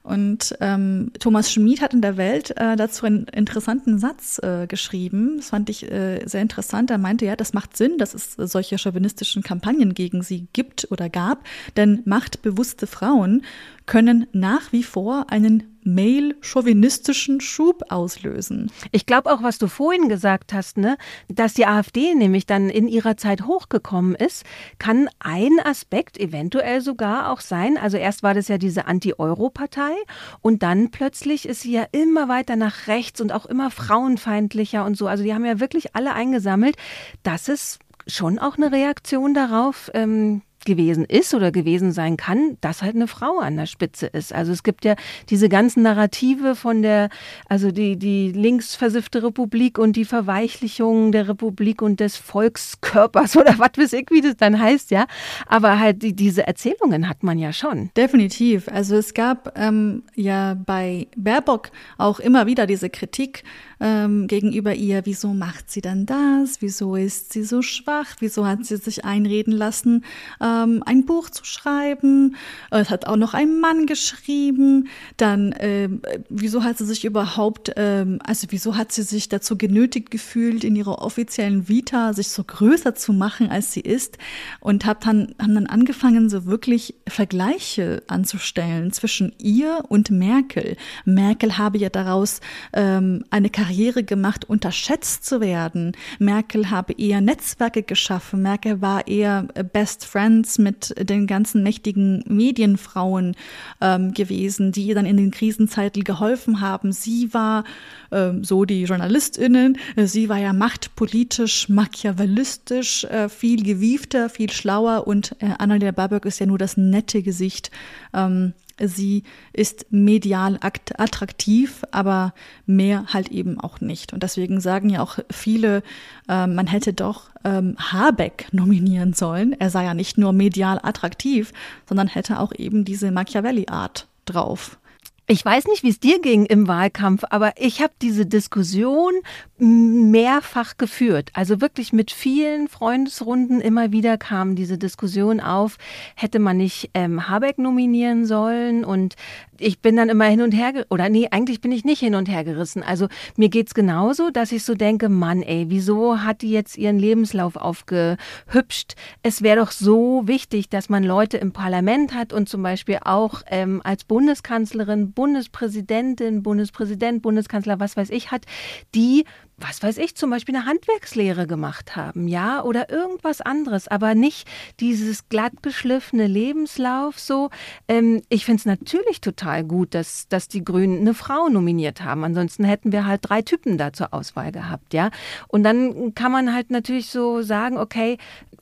[0.03, 5.39] Und ähm, Thomas Schmid hat in der Welt äh, dazu einen interessanten Satz äh, geschrieben.
[5.39, 6.91] Das fand ich äh, sehr interessant.
[6.91, 11.09] Er meinte, ja, das macht Sinn, dass es solche chauvinistischen Kampagnen gegen sie gibt oder
[11.09, 11.45] gab,
[11.79, 13.43] denn machtbewusste Frauen
[13.87, 18.71] können nach wie vor einen male-chauvinistischen Schub auslösen.
[18.91, 20.97] Ich glaube auch, was du vorhin gesagt hast, ne,
[21.29, 24.45] dass die AfD nämlich dann in ihrer Zeit hochgekommen ist,
[24.79, 27.77] kann ein Aspekt eventuell sogar auch sein.
[27.77, 29.93] Also erst war das ja diese Anti-Euro-Partei
[30.41, 34.97] und dann plötzlich ist sie ja immer weiter nach rechts und auch immer frauenfeindlicher und
[34.97, 35.07] so.
[35.07, 36.77] Also die haben ja wirklich alle eingesammelt.
[37.23, 42.83] Das ist schon auch eine Reaktion darauf, ähm, gewesen ist oder gewesen sein kann, dass
[42.83, 44.33] halt eine Frau an der Spitze ist.
[44.33, 44.97] Also es gibt ja
[45.31, 47.09] diese ganzen Narrative von der,
[47.49, 53.71] also die, die linksversiffte Republik und die Verweichlichung der Republik und des Volkskörpers oder was
[53.77, 55.07] weiß ich, wie das dann heißt, ja.
[55.47, 57.91] Aber halt die, diese Erzählungen hat man ja schon.
[57.97, 58.69] Definitiv.
[58.69, 63.45] Also es gab ähm, ja bei Baerbock auch immer wieder diese Kritik,
[63.85, 68.65] ähm, gegenüber ihr, wieso macht sie dann das, wieso ist sie so schwach, wieso hat
[68.65, 70.07] sie sich einreden lassen,
[70.41, 72.35] ähm, ein Buch zu schreiben,
[72.71, 75.91] es hat auch noch ein Mann geschrieben, dann äh,
[76.31, 80.77] wieso hat sie sich überhaupt, äh, also wieso hat sie sich dazu genötigt gefühlt, in
[80.77, 84.17] ihrer offiziellen Vita sich so größer zu machen, als sie ist?
[84.61, 90.79] Und hab dann, haben dann angefangen, so wirklich Vergleiche anzustellen zwischen ihr und Merkel.
[91.05, 92.41] Merkel habe ja daraus
[92.73, 95.93] ähm, eine Karriere Karriere gemacht, unterschätzt zu werden.
[96.21, 98.41] Merkel habe eher Netzwerke geschaffen.
[98.41, 103.35] Merkel war eher äh, Best Friends mit den ganzen mächtigen Medienfrauen
[103.81, 106.93] ähm, gewesen, die ihr dann in den Krisenzeiten geholfen haben.
[106.93, 107.65] Sie war,
[108.13, 115.09] ähm, so die JournalistInnen, äh, sie war ja machtpolitisch, machiavellistisch, äh, viel gewiefter, viel schlauer
[115.09, 117.73] und äh, Annalena Baerbock ist ja nur das nette Gesicht.
[118.13, 122.35] Ähm, Sie ist medial attraktiv, aber
[122.67, 124.13] mehr halt eben auch nicht.
[124.13, 125.83] Und deswegen sagen ja auch viele,
[126.29, 129.53] äh, man hätte doch ähm, Habeck nominieren sollen.
[129.59, 131.53] Er sei ja nicht nur medial attraktiv,
[131.89, 134.79] sondern hätte auch eben diese Machiavelli-Art drauf.
[135.27, 139.15] Ich weiß nicht, wie es dir ging im Wahlkampf, aber ich habe diese Diskussion
[139.57, 141.31] mehrfach geführt.
[141.33, 145.79] Also wirklich mit vielen Freundesrunden immer wieder kam diese Diskussion auf,
[146.15, 149.15] hätte man nicht ähm, Habeck nominieren sollen und
[149.59, 152.29] ich bin dann immer hin und her, oder nee, eigentlich bin ich nicht hin und
[152.29, 152.83] her gerissen.
[152.83, 156.99] Also mir geht's genauso, dass ich so denke, Mann, ey, wieso hat die jetzt ihren
[156.99, 158.95] Lebenslauf aufgehübscht?
[159.23, 163.43] Es wäre doch so wichtig, dass man Leute im Parlament hat und zum Beispiel auch
[163.47, 168.47] ähm, als Bundeskanzlerin, Bundespräsidentin, Bundespräsident, Bundeskanzler, was weiß ich, hat,
[168.95, 169.25] die
[169.57, 174.49] was weiß ich, zum Beispiel eine Handwerkslehre gemacht haben, ja, oder irgendwas anderes, aber nicht
[174.81, 177.51] dieses glattgeschliffene Lebenslauf so.
[177.87, 182.25] Ähm, ich finde es natürlich total gut, dass, dass die Grünen eine Frau nominiert haben.
[182.25, 185.11] Ansonsten hätten wir halt drei Typen da zur Auswahl gehabt, ja.
[185.49, 188.19] Und dann kann man halt natürlich so sagen, okay,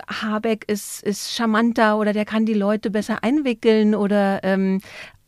[0.09, 4.81] Habeck ist, ist charmanter oder der kann die Leute besser einwickeln oder ähm,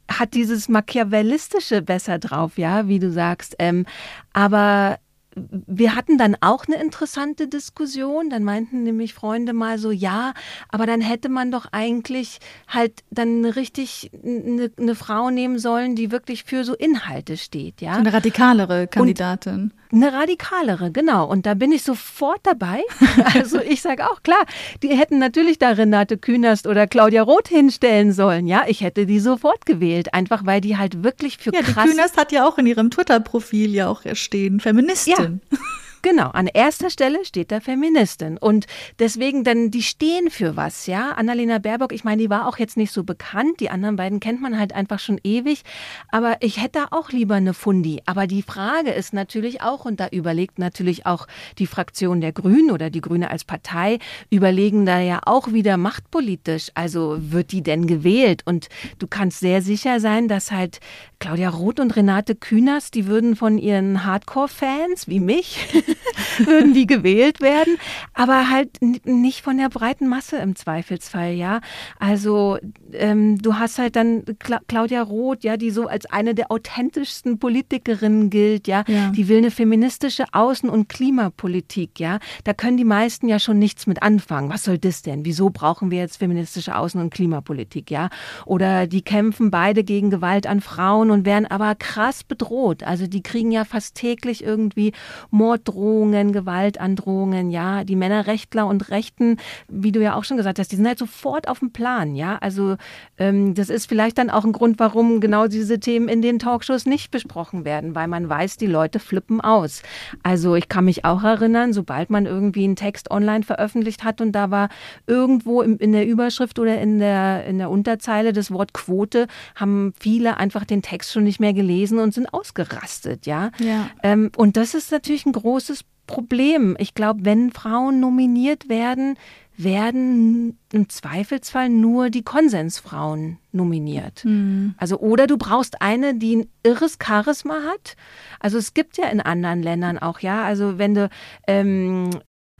[0.08, 3.56] hat dieses Machiavellistische besser drauf, ja, wie du sagst.
[3.58, 3.86] Ähm,
[4.32, 4.98] aber
[5.34, 8.30] wir hatten dann auch eine interessante Diskussion.
[8.30, 10.34] Dann meinten nämlich Freunde mal so, ja,
[10.68, 16.10] aber dann hätte man doch eigentlich halt dann richtig eine, eine Frau nehmen sollen, die
[16.10, 17.92] wirklich für so Inhalte steht, ja.
[17.92, 19.54] Eine radikalere Kandidatin.
[19.54, 21.26] Und eine radikalere, genau.
[21.26, 22.82] Und da bin ich sofort dabei.
[23.34, 24.44] Also ich sage auch, klar,
[24.82, 28.64] die hätten natürlich da Renate Künast oder Claudia Roth hinstellen sollen, ja.
[28.66, 31.84] Ich hätte die sofort gewählt, einfach weil die halt wirklich für ja, krass...
[31.84, 35.40] Die Künast hat ja auch in ihrem Twitter-Profil ja auch stehen, Feministin.
[35.50, 35.58] Ja.
[36.04, 38.36] Genau, an erster Stelle steht da Feministin.
[38.36, 38.66] Und
[38.98, 41.12] deswegen dann, die stehen für was, ja.
[41.12, 43.58] Annalena Baerbock, ich meine, die war auch jetzt nicht so bekannt.
[43.60, 45.62] Die anderen beiden kennt man halt einfach schon ewig.
[46.10, 48.02] Aber ich hätte auch lieber eine Fundi.
[48.04, 52.70] Aber die Frage ist natürlich auch, und da überlegt natürlich auch die Fraktion der Grünen
[52.70, 56.70] oder die Grüne als Partei, überlegen da ja auch wieder machtpolitisch.
[56.74, 58.42] Also wird die denn gewählt?
[58.44, 60.80] Und du kannst sehr sicher sein, dass halt
[61.18, 65.66] Claudia Roth und Renate Künast, die würden von ihren Hardcore-Fans wie mich
[66.38, 67.76] würden die gewählt werden,
[68.12, 68.70] aber halt
[69.04, 71.60] nicht von der breiten Masse im Zweifelsfall, ja.
[71.98, 72.58] Also
[72.92, 77.38] ähm, du hast halt dann Cla Claudia Roth, ja, die so als eine der authentischsten
[77.38, 78.84] Politikerinnen gilt, ja.
[78.86, 79.10] ja.
[79.10, 82.18] Die will eine feministische Außen- und Klimapolitik, ja.
[82.44, 84.50] Da können die meisten ja schon nichts mit anfangen.
[84.50, 85.24] Was soll das denn?
[85.24, 88.08] Wieso brauchen wir jetzt feministische Außen- und Klimapolitik, ja?
[88.46, 92.82] Oder die kämpfen beide gegen Gewalt an Frauen und werden aber krass bedroht.
[92.82, 94.92] Also die kriegen ja fast täglich irgendwie
[95.30, 95.83] Morddrohungen,
[96.32, 97.84] Gewaltandrohungen, ja.
[97.84, 101.48] Die Männerrechtler und Rechten, wie du ja auch schon gesagt hast, die sind halt sofort
[101.48, 102.38] auf dem Plan, ja.
[102.40, 102.76] Also
[103.18, 106.86] ähm, das ist vielleicht dann auch ein Grund, warum genau diese Themen in den Talkshows
[106.86, 109.82] nicht besprochen werden, weil man weiß, die Leute flippen aus.
[110.22, 114.32] Also ich kann mich auch erinnern, sobald man irgendwie einen Text online veröffentlicht hat und
[114.32, 114.68] da war
[115.06, 120.36] irgendwo in der Überschrift oder in der, in der Unterzeile das Wort Quote, haben viele
[120.36, 123.50] einfach den Text schon nicht mehr gelesen und sind ausgerastet, ja.
[123.58, 123.88] ja.
[124.02, 125.73] Ähm, und das ist natürlich ein großes
[126.06, 126.76] Problem.
[126.78, 129.16] Ich glaube, wenn Frauen nominiert werden,
[129.56, 134.24] werden im Zweifelsfall nur die Konsensfrauen nominiert.
[134.24, 134.74] Mhm.
[134.78, 137.96] Also oder du brauchst eine, die ein irres Charisma hat.
[138.40, 140.42] Also es gibt ja in anderen Ländern auch, ja.
[140.42, 141.08] Also wenn du
[141.46, 142.10] ähm,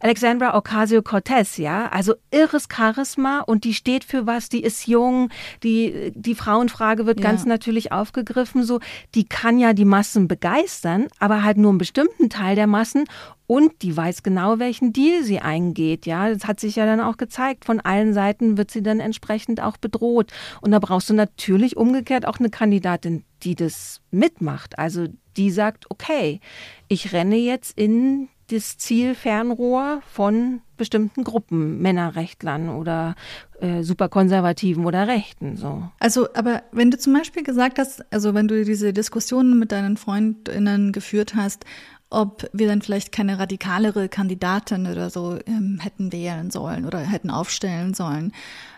[0.04, 5.30] Alexandra Ocasio-Cortez, ja, also irres Charisma und die steht für was, die ist jung,
[5.62, 7.30] die, die Frauenfrage wird ja.
[7.30, 8.80] ganz natürlich aufgegriffen, so,
[9.14, 13.04] die kann ja die Massen begeistern, aber halt nur einen bestimmten Teil der Massen
[13.46, 16.04] und die weiß genau, welchen Deal sie eingeht.
[16.04, 17.64] Ja, das hat sich ja dann auch gezeigt.
[17.64, 20.32] Von allen Seiten wird sie dann entsprechend auch bedroht.
[20.62, 24.78] Und da brauchst du natürlich umgekehrt auch eine Kandidatin, die das mitmacht.
[24.78, 26.40] Also die sagt, okay,
[26.88, 33.14] ich renne jetzt in das Zielfernrohr von bestimmten Gruppen, Männerrechtlern oder
[33.61, 35.57] äh, superkonservativen oder Rechten.
[35.57, 35.88] So.
[35.98, 39.96] Also, aber wenn du zum Beispiel gesagt hast, also wenn du diese Diskussionen mit deinen
[39.96, 41.64] Freundinnen geführt hast,
[42.11, 47.30] ob wir dann vielleicht keine radikalere Kandidatin oder so ähm, hätten wählen sollen oder hätten
[47.30, 48.33] aufstellen sollen.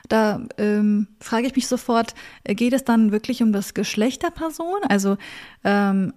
[0.09, 4.31] Da ähm, frage ich mich sofort, äh, geht es dann wirklich um das Geschlecht der
[4.31, 4.79] Person?
[4.88, 5.18] Also
[5.64, 6.12] ähm,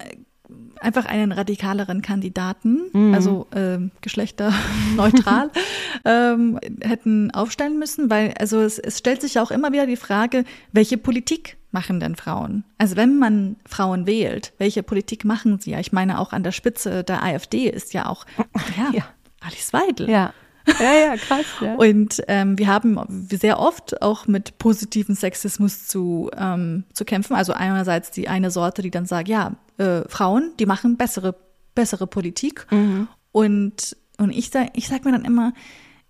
[0.80, 3.14] einfach einen radikaleren Kandidaten, mhm.
[3.14, 5.52] also äh, geschlechterneutral,
[6.06, 9.98] ähm, hätten aufstellen müssen, weil also es, es stellt sich ja auch immer wieder die
[9.98, 12.64] Frage, welche Politik machen denn Frauen?
[12.78, 15.80] Also wenn man Frauen wählt, welche Politik machen sie ja?
[15.80, 18.26] Ich meine, auch an der Spitze der AfD ist ja auch
[18.78, 19.04] ja, ja.
[19.42, 20.10] Alice Weidel.
[20.10, 20.34] Ja.
[20.80, 21.46] Ja, ja, krass.
[21.62, 21.76] Ja.
[21.76, 27.36] Und ähm, wir haben sehr oft auch mit positiven Sexismus zu, ähm, zu kämpfen.
[27.36, 31.36] Also einerseits die eine Sorte, die dann sagt, ja, äh, Frauen, die machen bessere,
[31.76, 32.68] bessere Politik.
[32.72, 33.08] Mhm.
[33.32, 35.54] Und, und ich sage ich sag mir dann immer,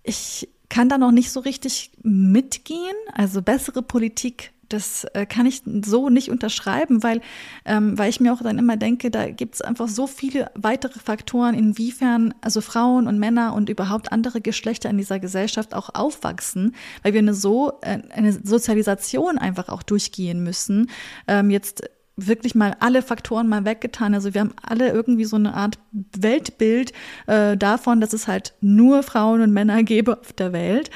[0.02, 2.96] ich kann da noch nicht so richtig mitgehen.
[3.12, 7.20] Also bessere Politik das äh, kann ich so nicht unterschreiben, weil,
[7.64, 10.98] ähm, weil ich mir auch dann immer denke, da gibt es einfach so viele weitere
[10.98, 16.74] Faktoren, inwiefern also Frauen und Männer und überhaupt andere Geschlechter in dieser Gesellschaft auch aufwachsen,
[17.02, 20.90] weil wir eine so äh, eine Sozialisation einfach auch durchgehen müssen.
[21.26, 21.82] Ähm, jetzt
[22.16, 24.14] wirklich mal alle Faktoren mal weggetan.
[24.14, 26.92] Also wir haben alle irgendwie so eine Art Weltbild
[27.26, 30.90] äh, davon, dass es halt nur Frauen und Männer gäbe auf der Welt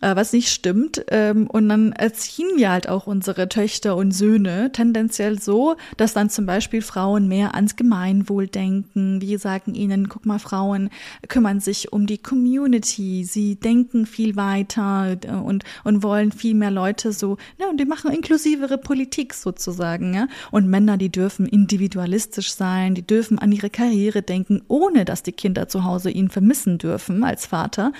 [0.00, 1.04] was nicht stimmt.
[1.08, 6.30] Ähm, und dann erziehen wir halt auch unsere Töchter und Söhne tendenziell so, dass dann
[6.30, 9.20] zum Beispiel Frauen mehr ans Gemeinwohl denken.
[9.20, 10.90] Wir sagen ihnen, guck mal, Frauen
[11.28, 16.70] kümmern sich um die Community, sie denken viel weiter äh, und, und wollen viel mehr
[16.70, 20.14] Leute so, ja, und die machen inklusivere Politik sozusagen.
[20.14, 20.28] Ja?
[20.50, 25.32] Und Männer, die dürfen individualistisch sein, die dürfen an ihre Karriere denken, ohne dass die
[25.32, 27.92] Kinder zu Hause ihn vermissen dürfen als Vater.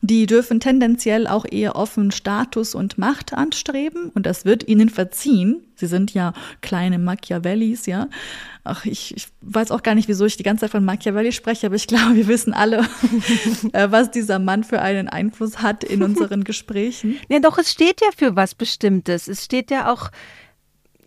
[0.00, 5.62] Die dürfen tendenziell auch eher offen Status und Macht anstreben und das wird ihnen verziehen.
[5.74, 8.08] Sie sind ja kleine Machiavellis, ja.
[8.64, 11.66] Ach, ich, ich weiß auch gar nicht, wieso ich die ganze Zeit von Machiavelli spreche,
[11.66, 12.86] aber ich glaube, wir wissen alle,
[13.72, 17.16] äh, was dieser Mann für einen Einfluss hat in unseren Gesprächen.
[17.28, 19.26] Ja, doch, es steht ja für was Bestimmtes.
[19.26, 20.10] Es steht ja auch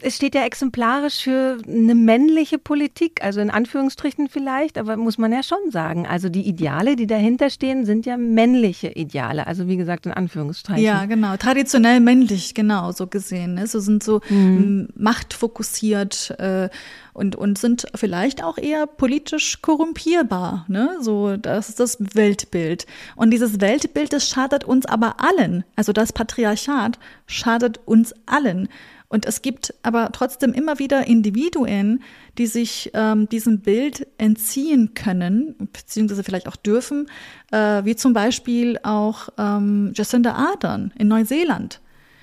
[0.02, 5.32] es steht ja exemplarisch für eine männliche Politik, also in Anführungsstrichen vielleicht, aber muss man
[5.32, 6.08] ja schon sagen.
[6.08, 10.84] Also die Ideale, die dahinter stehen, sind ja männliche Ideale, also wie gesagt in Anführungsstrichen.
[10.84, 13.56] Ja, genau, traditionell männlich, genau, so gesehen.
[13.56, 13.68] Ne?
[13.68, 14.90] So sind so mhm.
[14.96, 16.70] machtfokussiert äh,
[17.14, 20.66] und, und sind vielleicht auch eher politisch korrumpierbar.
[20.68, 20.98] Ne?
[21.02, 22.86] So, das ist das Weltbild.
[23.16, 25.64] Und dieses Weltbild, das schadet uns aber allen.
[25.76, 28.70] Also das Patriarchat schadet uns allen.
[29.12, 32.02] Und es gibt aber trotzdem immer wieder Individuen,
[32.38, 37.10] die sich ähm, diesem Bild entziehen können, beziehungsweise vielleicht auch dürfen,
[37.52, 41.82] äh, wie zum Beispiel auch ähm, Jacinda Ardern in Neuseeland.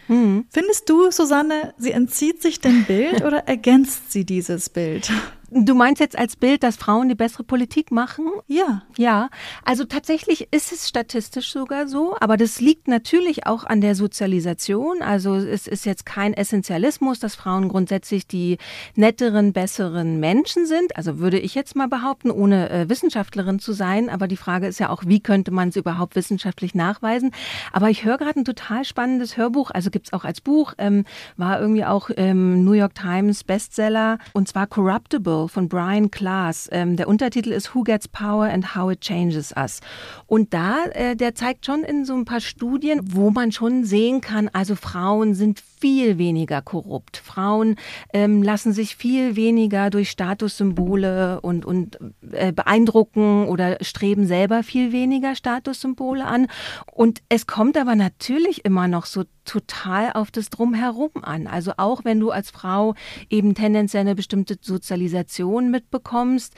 [0.09, 0.47] Mhm.
[0.49, 5.13] Findest du, Susanne, sie entzieht sich dem Bild oder ergänzt sie dieses Bild?
[5.51, 8.27] Du meinst jetzt als Bild, dass Frauen die bessere Politik machen?
[8.49, 8.83] Ja.
[8.99, 9.31] Ja,
[9.65, 15.01] also tatsächlich ist es statistisch sogar so, aber das liegt natürlich auch an der Sozialisation.
[15.01, 18.59] Also es ist jetzt kein Essentialismus, dass Frauen grundsätzlich die
[18.95, 20.95] netteren, besseren Menschen sind.
[20.97, 24.11] Also würde ich jetzt mal behaupten, ohne äh, Wissenschaftlerin zu sein.
[24.11, 27.31] Aber die Frage ist ja auch, wie könnte man es überhaupt wissenschaftlich nachweisen?
[27.73, 31.05] Aber ich höre gerade ein total spannendes Hörbuch, also gibt es auch als Buch, ähm,
[31.39, 36.69] war irgendwie auch ähm, New York Times Bestseller und zwar Corruptible von Brian Klaas.
[36.73, 39.81] Ähm, der Untertitel ist Who Gets Power and How It Changes Us.
[40.27, 44.21] Und da, äh, der zeigt schon in so ein paar Studien, wo man schon sehen
[44.21, 47.17] kann, also Frauen sind viel weniger korrupt.
[47.17, 47.77] Frauen
[48.13, 51.99] ähm, lassen sich viel weniger durch Statussymbole und, und
[52.33, 56.47] äh, beeindrucken oder streben selber viel weniger Statussymbole an.
[56.93, 61.47] Und es kommt aber natürlich immer noch so total auf das Drumherum an.
[61.47, 62.95] Also auch wenn du als Frau
[63.31, 66.55] eben tendenziell eine bestimmte Sozialisation mitbekommst,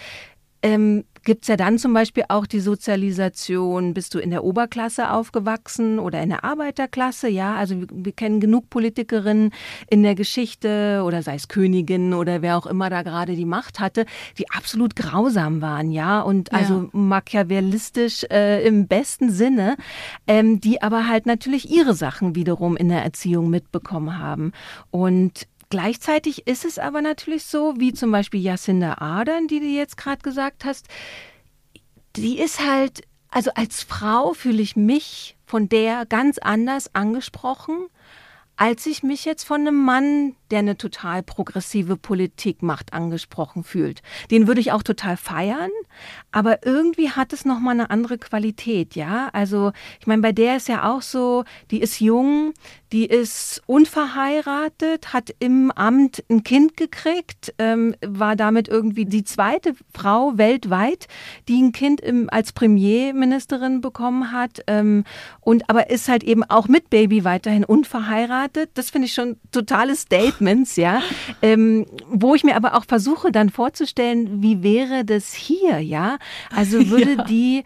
[0.62, 5.11] ähm, gibt es ja dann zum Beispiel auch die Sozialisation, bist du in der Oberklasse
[5.11, 9.53] aufgewachsen oder in der Arbeiterklasse, ja, also wir, wir, kennen genug Politikerinnen
[9.89, 13.81] in der Geschichte oder sei es Königin oder wer auch immer da gerade die Macht
[13.81, 14.07] hatte,
[14.39, 19.77] die absolut grausam waren, ja, und also machiavellistisch äh, im besten Sinne,
[20.27, 24.53] ähm, die aber halt natürlich ihre Sachen wiederum in der Erziehung mitbekommen haben.
[24.91, 29.97] Und Gleichzeitig ist es aber natürlich so, wie zum Beispiel Jacinda Ardern, die du jetzt
[29.97, 30.89] gerade gesagt hast,
[32.16, 37.87] die ist halt, also als Frau fühle ich mich von der ganz anders angesprochen,
[38.57, 44.03] als ich mich jetzt von einem Mann, der eine total progressive Politik macht, angesprochen fühlt.
[44.30, 45.70] Den würde ich auch total feiern,
[46.32, 49.28] aber irgendwie hat es noch mal eine andere Qualität, ja?
[49.32, 52.53] Also, ich meine, bei der ist ja auch so, die ist jung,
[52.92, 59.74] die ist unverheiratet, hat im Amt ein Kind gekriegt, ähm, war damit irgendwie die zweite
[59.94, 61.07] Frau weltweit,
[61.48, 65.05] die ein Kind im, als Premierministerin bekommen hat ähm,
[65.40, 68.70] und aber ist halt eben auch mit Baby weiterhin unverheiratet.
[68.74, 69.94] Das finde ich schon totale
[70.41, 71.03] Statements, ja.
[71.43, 76.18] Ähm, wo ich mir aber auch versuche dann vorzustellen, wie wäre das hier, ja?
[76.55, 77.24] Also würde ja.
[77.24, 77.64] die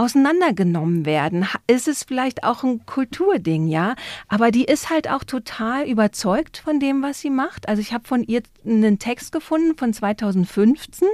[0.00, 1.46] auseinandergenommen werden.
[1.66, 3.96] Ist es vielleicht auch ein Kulturding, ja?
[4.28, 7.68] Aber die ist halt auch total überzeugt von dem, was sie macht.
[7.68, 11.06] Also ich habe von ihr einen Text gefunden von 2015.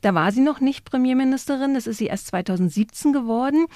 [0.00, 3.66] Da war sie noch nicht Premierministerin, das ist sie erst 2017 geworden.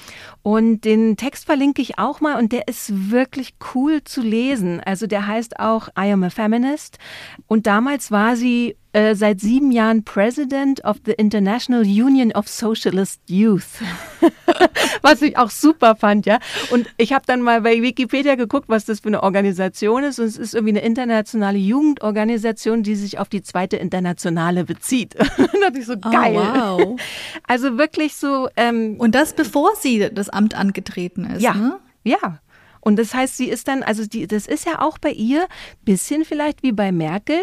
[0.42, 4.80] Und den Text verlinke ich auch mal und der ist wirklich cool zu lesen.
[4.80, 6.98] Also der heißt auch I am a Feminist.
[7.46, 13.20] Und damals war sie äh, seit sieben Jahren President of the International Union of Socialist
[13.26, 13.82] Youth.
[15.02, 16.38] was ich auch super fand, ja.
[16.70, 20.18] Und ich habe dann mal bei Wikipedia geguckt, was das für eine Organisation ist.
[20.18, 25.14] Und es ist irgendwie eine internationale Jugendorganisation, die sich auf die zweite Internationale bezieht.
[25.36, 26.34] das ich so oh, geil.
[26.34, 27.00] Wow.
[27.46, 28.48] Also wirklich so.
[28.56, 31.42] Ähm, Und das bevor sie das Amt angetreten ist.
[31.42, 31.54] Ja.
[31.54, 31.78] Ne?
[32.04, 32.40] Ja,
[32.88, 35.46] und das heißt, sie ist dann, also die, das ist ja auch bei ihr
[35.82, 37.36] bisschen vielleicht wie bei Merkel.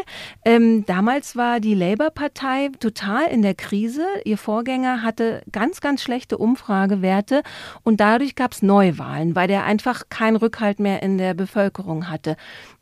[0.43, 4.07] Ähm, damals war die Labour-Partei total in der Krise.
[4.23, 7.43] Ihr Vorgänger hatte ganz, ganz schlechte Umfragewerte
[7.83, 12.37] und dadurch gab es Neuwahlen, weil der einfach keinen Rückhalt mehr in der Bevölkerung hatte.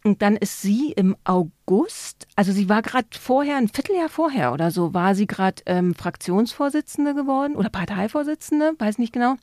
[0.05, 4.71] Und dann ist sie im August, also sie war gerade vorher, ein Vierteljahr vorher oder
[4.71, 9.35] so, war sie gerade ähm, Fraktionsvorsitzende geworden oder Parteivorsitzende, weiß nicht genau.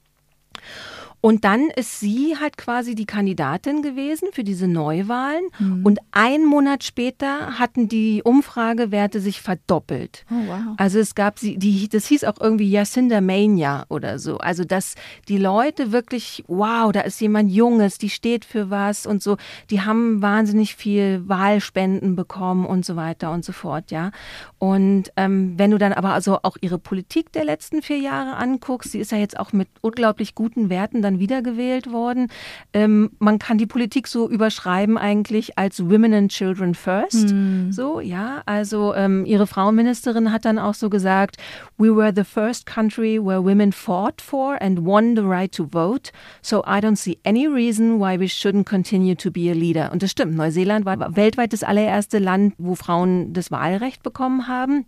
[1.20, 5.44] Und dann ist sie halt quasi die Kandidatin gewesen für diese Neuwahlen.
[5.58, 5.84] Mhm.
[5.84, 10.24] Und einen Monat später hatten die Umfragewerte sich verdoppelt.
[10.30, 10.74] Oh, wow.
[10.78, 14.38] Also es gab sie, die, das hieß auch irgendwie Jacinda Mania oder so.
[14.38, 14.94] Also dass
[15.28, 19.36] die Leute wirklich, wow, da ist jemand Junges, die steht für was und so.
[19.70, 24.10] Die haben wahnsinnig viel Wahlspenden bekommen und so weiter und so fort, ja.
[24.58, 28.92] Und ähm, wenn du dann aber also auch ihre Politik der letzten vier Jahre anguckst,
[28.92, 32.28] sie ist ja jetzt auch mit unglaublich guten Werten dann wiedergewählt worden.
[32.72, 37.32] Ähm, man kann die Politik so überschreiben eigentlich als Women and Children First.
[37.32, 37.72] Mhm.
[37.72, 38.42] So, ja.
[38.46, 41.36] Also ähm, ihre Frauenministerin hat dann auch so gesagt,
[41.78, 46.12] we were the first country where women fought for and won the right to vote.
[46.42, 49.90] So I don't see any reason why we shouldn't continue to be a leader.
[49.92, 50.36] Und das stimmt.
[50.36, 54.86] Neuseeland war weltweit das allererste Land, wo Frauen das Wahlrecht bekommen haben.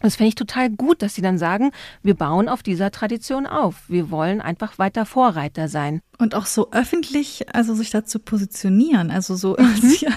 [0.00, 1.70] Das finde ich total gut, dass sie dann sagen,
[2.02, 3.88] wir bauen auf dieser Tradition auf.
[3.88, 6.00] Wir wollen einfach weiter Vorreiter sein.
[6.18, 9.10] Und auch so öffentlich, also sich dazu positionieren.
[9.10, 9.64] Also so mhm,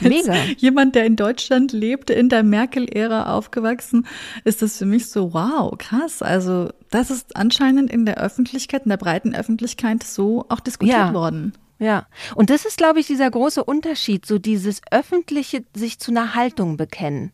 [0.04, 4.08] als jemand, der in Deutschland lebte, in der Merkel-Ära aufgewachsen,
[4.44, 6.24] ist das für mich so, wow, krass.
[6.24, 11.14] Also das ist anscheinend in der Öffentlichkeit, in der breiten Öffentlichkeit so auch diskutiert ja.
[11.14, 11.54] worden.
[11.78, 16.34] Ja, und das ist, glaube ich, dieser große Unterschied, so dieses öffentliche sich zu einer
[16.34, 17.34] Haltung bekennen,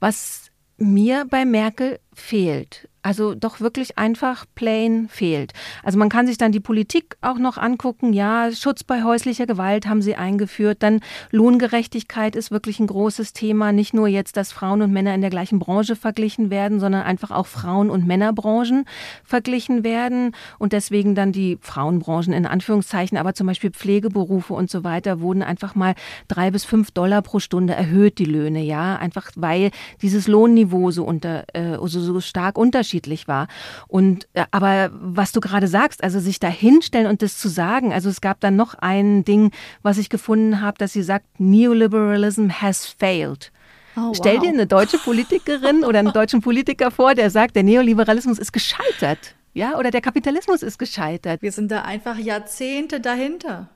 [0.00, 0.41] was
[0.82, 2.88] mir bei Merkel fehlt.
[3.04, 5.52] Also doch wirklich einfach plain fehlt.
[5.82, 8.12] Also man kann sich dann die Politik auch noch angucken.
[8.12, 10.84] Ja, Schutz bei häuslicher Gewalt haben sie eingeführt.
[10.84, 11.00] Dann
[11.32, 13.72] Lohngerechtigkeit ist wirklich ein großes Thema.
[13.72, 17.32] Nicht nur jetzt, dass Frauen und Männer in der gleichen Branche verglichen werden, sondern einfach
[17.32, 18.84] auch Frauen- und Männerbranchen
[19.24, 20.36] verglichen werden.
[20.60, 25.42] Und deswegen dann die Frauenbranchen in Anführungszeichen, aber zum Beispiel Pflegeberufe und so weiter wurden
[25.42, 25.96] einfach mal
[26.28, 28.62] drei bis fünf Dollar pro Stunde erhöht, die Löhne.
[28.62, 33.48] Ja, einfach weil dieses Lohnniveau so unter, äh, so, so stark unterschiedlich war.
[33.88, 37.92] Und äh, aber was du gerade sagst, also sich da hinstellen und das zu sagen,
[37.92, 39.50] also es gab dann noch ein Ding,
[39.82, 43.52] was ich gefunden habe, dass sie sagt, Neoliberalism has failed.
[43.96, 44.16] Oh, wow.
[44.16, 48.52] Stell dir eine deutsche Politikerin oder einen deutschen Politiker vor, der sagt, der Neoliberalismus ist
[48.52, 49.34] gescheitert.
[49.54, 51.42] Ja, oder der Kapitalismus ist gescheitert.
[51.42, 53.68] Wir sind da einfach Jahrzehnte dahinter.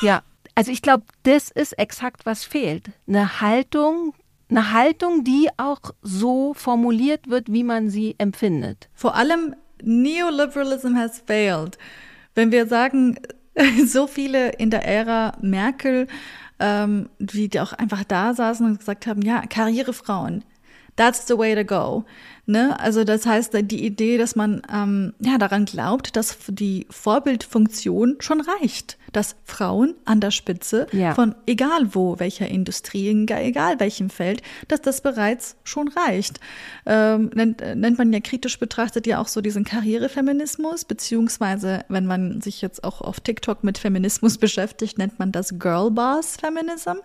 [0.00, 0.22] ja,
[0.54, 2.90] also ich glaube, das ist exakt, was fehlt.
[3.06, 4.14] Eine Haltung,
[4.50, 8.88] eine Haltung, die auch so formuliert wird, wie man sie empfindet.
[8.94, 11.78] Vor allem Neoliberalism has failed.
[12.34, 13.18] Wenn wir sagen,
[13.86, 16.06] so viele in der Ära Merkel,
[16.58, 20.44] ähm, die auch einfach da saßen und gesagt haben, ja, Karrierefrauen,
[20.98, 22.04] that's the way to go.
[22.46, 22.80] Ne?
[22.80, 28.40] Also das heißt, die Idee, dass man ähm, ja daran glaubt, dass die Vorbildfunktion schon
[28.40, 31.14] reicht, dass Frauen an der Spitze ja.
[31.14, 36.40] von egal wo, welcher Industrie, egal welchem Feld, dass das bereits schon reicht.
[36.86, 42.40] Ähm, nennt, nennt man ja kritisch betrachtet ja auch so diesen Karrierefeminismus, beziehungsweise wenn man
[42.40, 46.96] sich jetzt auch auf TikTok mit Feminismus beschäftigt, nennt man das Girlboss-Feminism.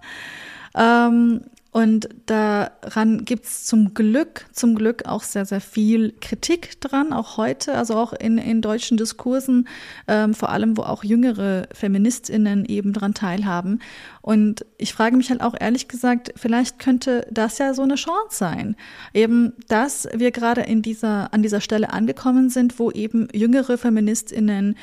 [0.75, 1.41] Ähm,
[1.73, 7.73] und daran gibt's zum Glück, zum Glück auch sehr, sehr viel Kritik dran, auch heute,
[7.73, 9.67] also auch in, in deutschen Diskursen,
[10.07, 13.81] ähm, vor allem, wo auch jüngere FeministInnen eben dran teilhaben.
[14.21, 18.37] Und ich frage mich halt auch ehrlich gesagt, vielleicht könnte das ja so eine Chance
[18.37, 18.75] sein.
[19.11, 24.75] Eben, dass wir gerade in dieser, an dieser Stelle angekommen sind, wo eben jüngere FeministInnen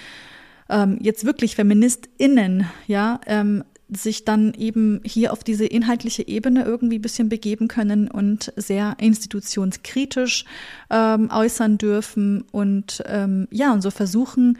[0.68, 6.98] ähm, jetzt wirklich FeministInnen, ja, ähm, sich dann eben hier auf diese inhaltliche Ebene irgendwie
[6.98, 10.44] ein bisschen begeben können und sehr institutionskritisch
[10.90, 14.58] ähm, äußern dürfen und ähm, ja, und so versuchen,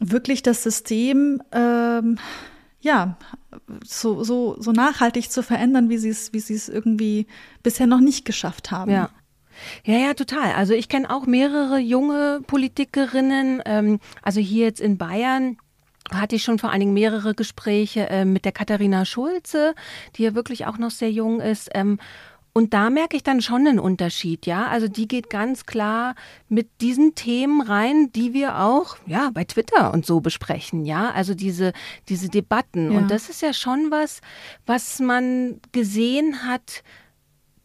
[0.00, 2.18] wirklich das System ähm,
[2.84, 3.16] ja,
[3.82, 7.26] so, so, so nachhaltig zu verändern, wie sie es, wie es irgendwie
[7.62, 8.90] bisher noch nicht geschafft haben.
[8.90, 9.10] Ja.
[9.84, 10.52] Ja, ja, total.
[10.54, 15.58] Also ich kenne auch mehrere junge Politikerinnen, ähm, also hier jetzt in Bayern
[16.20, 19.74] hatte ich schon vor allen Dingen mehrere Gespräche äh, mit der Katharina Schulze,
[20.16, 21.70] die ja wirklich auch noch sehr jung ist.
[21.74, 21.98] Ähm,
[22.56, 24.68] und da merke ich dann schon einen Unterschied, ja.
[24.68, 26.14] Also die geht ganz klar
[26.48, 31.10] mit diesen Themen rein, die wir auch, ja, bei Twitter und so besprechen, ja.
[31.10, 31.72] Also diese,
[32.08, 32.92] diese Debatten.
[32.92, 32.98] Ja.
[32.98, 34.20] Und das ist ja schon was,
[34.66, 36.84] was man gesehen hat,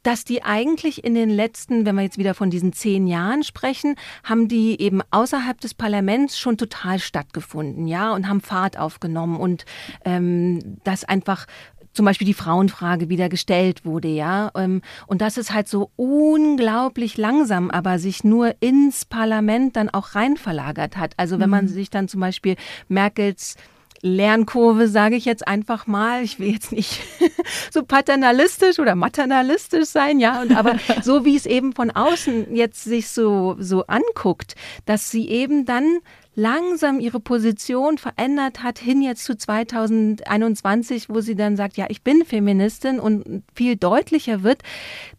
[0.10, 3.94] dass die eigentlich in den letzten, wenn wir jetzt wieder von diesen zehn Jahren sprechen,
[4.24, 9.66] haben die eben außerhalb des Parlaments schon total stattgefunden, ja, und haben Fahrt aufgenommen und
[10.06, 11.46] ähm, das einfach
[11.94, 14.50] zum Beispiel die Frauenfrage wieder gestellt wurde, ja.
[14.56, 20.16] Ähm, und das ist halt so unglaublich langsam, aber sich nur ins Parlament dann auch
[20.16, 21.14] rein verlagert hat.
[21.18, 21.70] Also wenn man mhm.
[21.70, 22.56] sich dann zum Beispiel
[22.88, 23.58] Merkels
[24.02, 26.24] Lernkurve, sage ich jetzt einfach mal.
[26.24, 27.02] Ich will jetzt nicht
[27.72, 32.84] so paternalistisch oder maternalistisch sein, ja, und aber so wie es eben von außen jetzt
[32.84, 36.00] sich so, so anguckt, dass sie eben dann
[36.36, 42.02] langsam ihre Position verändert hat hin jetzt zu 2021, wo sie dann sagt, ja, ich
[42.02, 44.62] bin Feministin und viel deutlicher wird.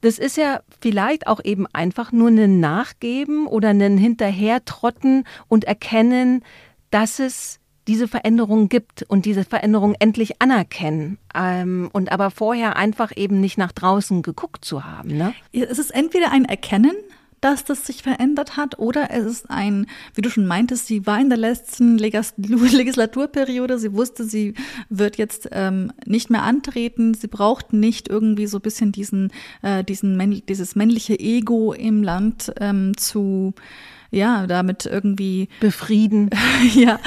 [0.01, 6.43] Das ist ja vielleicht auch eben einfach nur ein Nachgeben oder ein Hinterhertrotten und erkennen,
[6.91, 13.13] dass es diese Veränderung gibt und diese Veränderung endlich anerkennen ähm, und aber vorher einfach
[13.17, 15.17] eben nicht nach draußen geguckt zu haben.
[15.17, 15.35] Ne?
[15.53, 16.95] Es ist entweder ein Erkennen,
[17.41, 21.19] dass das sich verändert hat oder es ist ein, wie du schon meintest, sie war
[21.21, 24.55] in der letzten Legislaturperiode, sie wusste, sie
[24.89, 29.83] wird jetzt ähm, nicht mehr antreten, sie braucht nicht irgendwie so ein bisschen diesen, äh,
[29.85, 33.55] diesen dieses männliche Ego im Land ähm, zu
[34.11, 36.31] ja, damit irgendwie befrieden.
[36.75, 36.99] ja,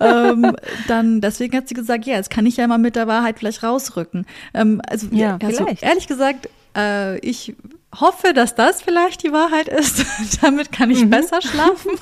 [0.00, 0.56] ähm,
[0.88, 3.62] dann deswegen hat sie gesagt, ja, jetzt kann ich ja mal mit der Wahrheit vielleicht
[3.62, 4.26] rausrücken.
[4.54, 7.54] Ähm, also, ja, also ehrlich gesagt, äh, ich
[7.98, 10.04] hoffe, dass das vielleicht die Wahrheit ist.
[10.42, 11.10] damit kann ich mhm.
[11.10, 11.92] besser schlafen.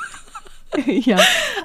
[0.86, 1.18] ja.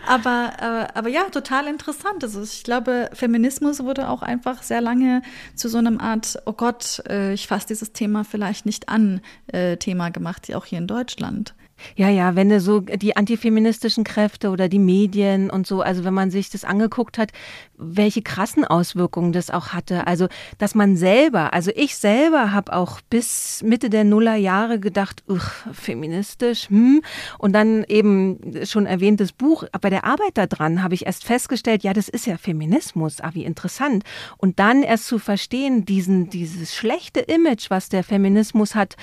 [0.08, 2.24] Aber, äh, aber ja, total interessant.
[2.24, 5.22] Also ich glaube, Feminismus wurde auch einfach sehr lange
[5.56, 9.78] zu so einem Art, oh Gott, äh, ich fasse dieses Thema vielleicht nicht an, äh,
[9.78, 11.54] Thema gemacht, auch hier in Deutschland.
[11.96, 16.14] Ja, ja, wenn du so die antifeministischen Kräfte oder die Medien und so, also wenn
[16.14, 17.32] man sich das angeguckt hat,
[17.78, 20.08] welche krassen Auswirkungen das auch hatte.
[20.08, 25.24] Also, dass man selber, also ich selber habe auch bis Mitte der Nullerjahre gedacht,
[25.72, 27.02] feministisch, hm.
[27.38, 31.94] Und dann eben schon erwähntes Buch, bei der Arbeit daran habe ich erst festgestellt, ja,
[31.94, 34.04] das ist ja Feminismus, ah, wie interessant.
[34.38, 38.96] Und dann erst zu verstehen, diesen, dieses schlechte Image, was der Feminismus hat,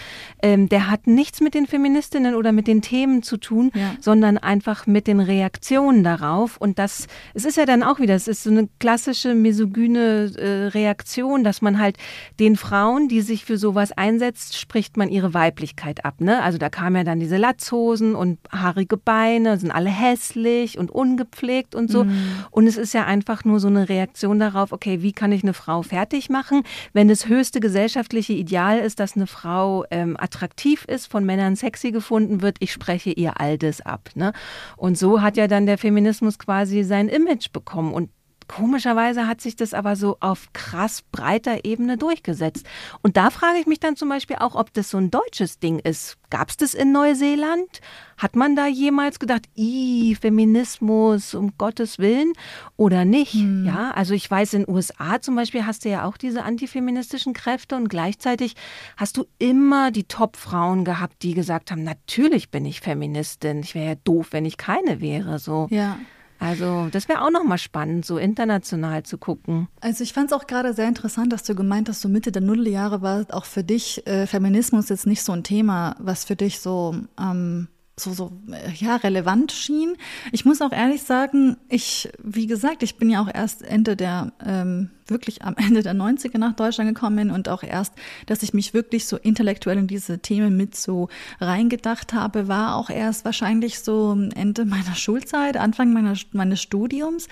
[0.42, 3.94] ähm, der hat nichts mit den Feministinnen oder mit den Themen zu tun, ja.
[4.00, 6.56] sondern einfach mit den Reaktionen darauf.
[6.56, 10.66] Und das, es ist ja dann auch wieder, es ist so eine klassische misogyne äh,
[10.68, 11.96] Reaktion, dass man halt
[12.38, 16.20] den Frauen, die sich für sowas einsetzt, spricht man ihre Weiblichkeit ab.
[16.20, 16.42] Ne?
[16.42, 21.74] Also da kamen ja dann diese Latzhosen und haarige Beine, sind alle hässlich und ungepflegt
[21.74, 22.04] und so.
[22.04, 22.14] Mhm.
[22.50, 25.54] Und es ist ja einfach nur so eine Reaktion darauf, okay, wie kann ich eine
[25.54, 26.62] Frau fertig machen,
[26.92, 31.90] wenn das höchste gesellschaftliche Ideal ist, dass eine Frau ähm, attraktiv ist, von Männern sexy
[31.90, 34.10] gefunden wird, ich spreche ihr all das ab.
[34.14, 34.32] Ne?
[34.76, 37.92] Und so hat ja dann der Feminismus quasi sein Image bekommen.
[37.92, 38.10] Und
[38.50, 42.66] Komischerweise hat sich das aber so auf krass breiter Ebene durchgesetzt.
[43.00, 45.78] Und da frage ich mich dann zum Beispiel auch, ob das so ein deutsches Ding
[45.78, 46.18] ist.
[46.30, 47.80] Gab es das in Neuseeland?
[48.18, 52.32] Hat man da jemals gedacht, i Feminismus um Gottes Willen
[52.76, 53.34] oder nicht?
[53.34, 53.66] Hm.
[53.66, 57.34] Ja, also ich weiß, in den USA zum Beispiel hast du ja auch diese antifeministischen
[57.34, 58.56] Kräfte und gleichzeitig
[58.96, 63.60] hast du immer die Top-Frauen gehabt, die gesagt haben, natürlich bin ich Feministin.
[63.60, 65.38] Ich wäre ja doof, wenn ich keine wäre.
[65.38, 65.68] So.
[65.70, 65.98] Ja.
[66.40, 69.68] Also das wäre auch nochmal spannend, so international zu gucken.
[69.80, 72.42] Also ich fand es auch gerade sehr interessant, dass du gemeint hast, so Mitte der
[72.42, 76.60] Nulljahre war auch für dich äh, Feminismus jetzt nicht so ein Thema, was für dich
[76.60, 77.68] so ähm,
[78.00, 79.96] so, so äh, ja, relevant schien.
[80.32, 84.32] Ich muss auch ehrlich sagen, ich, wie gesagt, ich bin ja auch erst Ende der,
[84.44, 87.94] ähm, wirklich am Ende der 90er nach Deutschland gekommen und auch erst,
[88.26, 91.08] dass ich mich wirklich so intellektuell in diese Themen mit so
[91.40, 97.28] reingedacht habe, war auch erst wahrscheinlich so Ende meiner Schulzeit, Anfang meiner, meines Studiums.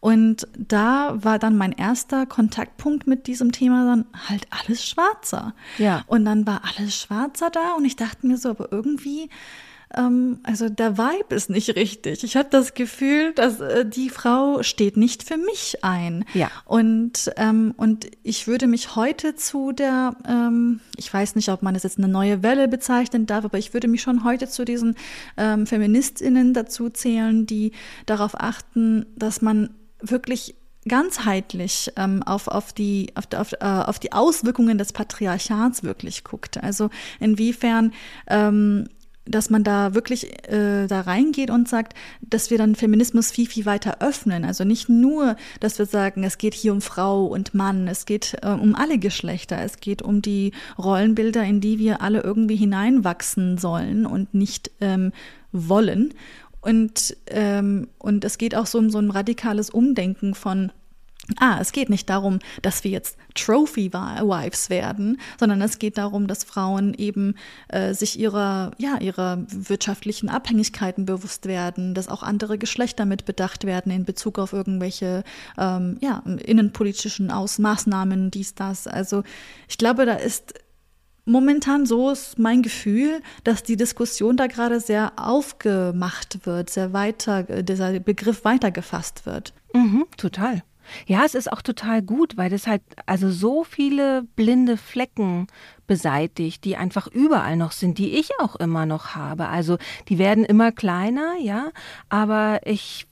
[0.00, 5.54] Und da war dann mein erster Kontaktpunkt mit diesem Thema dann halt alles schwarzer.
[5.78, 6.04] Ja.
[6.06, 9.30] Und dann war alles schwarzer da und ich dachte mir so, aber irgendwie
[9.96, 12.24] ähm, also der Vibe ist nicht richtig.
[12.24, 16.24] Ich habe das Gefühl, dass äh, die Frau steht nicht für mich ein.
[16.34, 16.50] Ja.
[16.64, 21.74] Und, ähm, und ich würde mich heute zu der, ähm, ich weiß nicht, ob man
[21.74, 24.96] es jetzt eine neue Welle bezeichnen darf, aber ich würde mich schon heute zu diesen
[25.36, 27.72] ähm, Feministinnen dazu zählen, die
[28.06, 29.70] darauf achten, dass man
[30.00, 30.54] wirklich
[30.88, 36.62] ganzheitlich ähm, auf, auf, die, auf, auf, äh, auf die Auswirkungen des Patriarchats wirklich guckt.
[36.62, 37.92] Also inwiefern
[38.28, 38.88] ähm,
[39.26, 43.66] dass man da wirklich äh, da reingeht und sagt, dass wir dann Feminismus viel, viel
[43.66, 44.44] weiter öffnen.
[44.44, 48.36] Also nicht nur, dass wir sagen, es geht hier um Frau und Mann, es geht
[48.42, 53.58] äh, um alle Geschlechter, es geht um die Rollenbilder, in die wir alle irgendwie hineinwachsen
[53.58, 55.12] sollen und nicht ähm,
[55.52, 56.14] wollen.
[56.60, 60.72] Und, ähm, und es geht auch so um so ein radikales Umdenken von
[61.38, 66.44] Ah, es geht nicht darum, dass wir jetzt Trophy-Wives werden, sondern es geht darum, dass
[66.44, 67.34] Frauen eben
[67.68, 73.64] äh, sich ihrer, ja, ihrer wirtschaftlichen Abhängigkeiten bewusst werden, dass auch andere Geschlechter mit bedacht
[73.64, 75.24] werden in Bezug auf irgendwelche
[75.58, 78.86] ähm, ja, innenpolitischen Aus Maßnahmen, dies, das.
[78.86, 79.24] Also
[79.68, 80.54] ich glaube, da ist
[81.24, 87.42] momentan so ist mein Gefühl, dass die Diskussion da gerade sehr aufgemacht wird, sehr weiter,
[87.42, 89.52] dieser Begriff weitergefasst wird.
[89.74, 90.62] Mhm, total.
[91.06, 95.46] Ja, es ist auch total gut, weil das halt also so viele blinde Flecken
[95.86, 99.48] beseitigt, die einfach überall noch sind, die ich auch immer noch habe.
[99.48, 99.78] Also
[100.08, 101.70] die werden immer kleiner, ja,
[102.08, 103.06] aber ich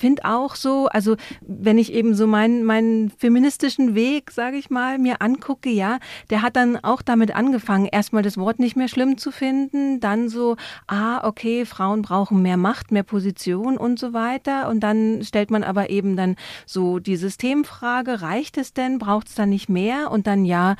[0.00, 4.98] finde auch so, also wenn ich eben so meinen, meinen feministischen Weg, sage ich mal,
[4.98, 5.98] mir angucke, ja,
[6.30, 10.28] der hat dann auch damit angefangen, erstmal das Wort nicht mehr schlimm zu finden, dann
[10.28, 14.68] so, ah, okay, Frauen brauchen mehr Macht, mehr Position und so weiter.
[14.68, 16.36] Und dann stellt man aber eben dann
[16.66, 20.10] so die Systemfrage, reicht es denn, braucht es da nicht mehr?
[20.10, 20.76] Und dann ja,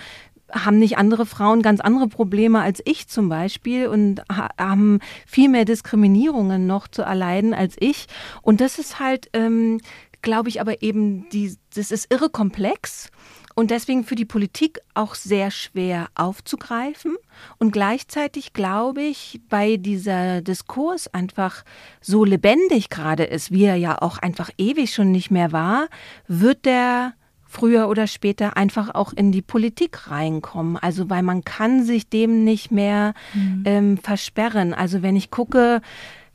[0.52, 4.22] haben nicht andere Frauen ganz andere Probleme als ich zum Beispiel und
[4.58, 8.06] haben viel mehr Diskriminierungen noch zu erleiden als ich.
[8.42, 9.80] Und das ist halt, ähm,
[10.22, 13.10] glaube ich, aber eben, die, das ist irre komplex
[13.54, 17.16] und deswegen für die Politik auch sehr schwer aufzugreifen.
[17.58, 21.64] Und gleichzeitig glaube ich, bei dieser Diskurs einfach
[22.00, 25.88] so lebendig gerade ist, wie er ja auch einfach ewig schon nicht mehr war,
[26.26, 27.14] wird der
[27.50, 30.76] früher oder später einfach auch in die Politik reinkommen.
[30.76, 33.62] Also weil man kann sich dem nicht mehr mhm.
[33.66, 34.72] ähm, versperren.
[34.72, 35.82] Also wenn ich gucke,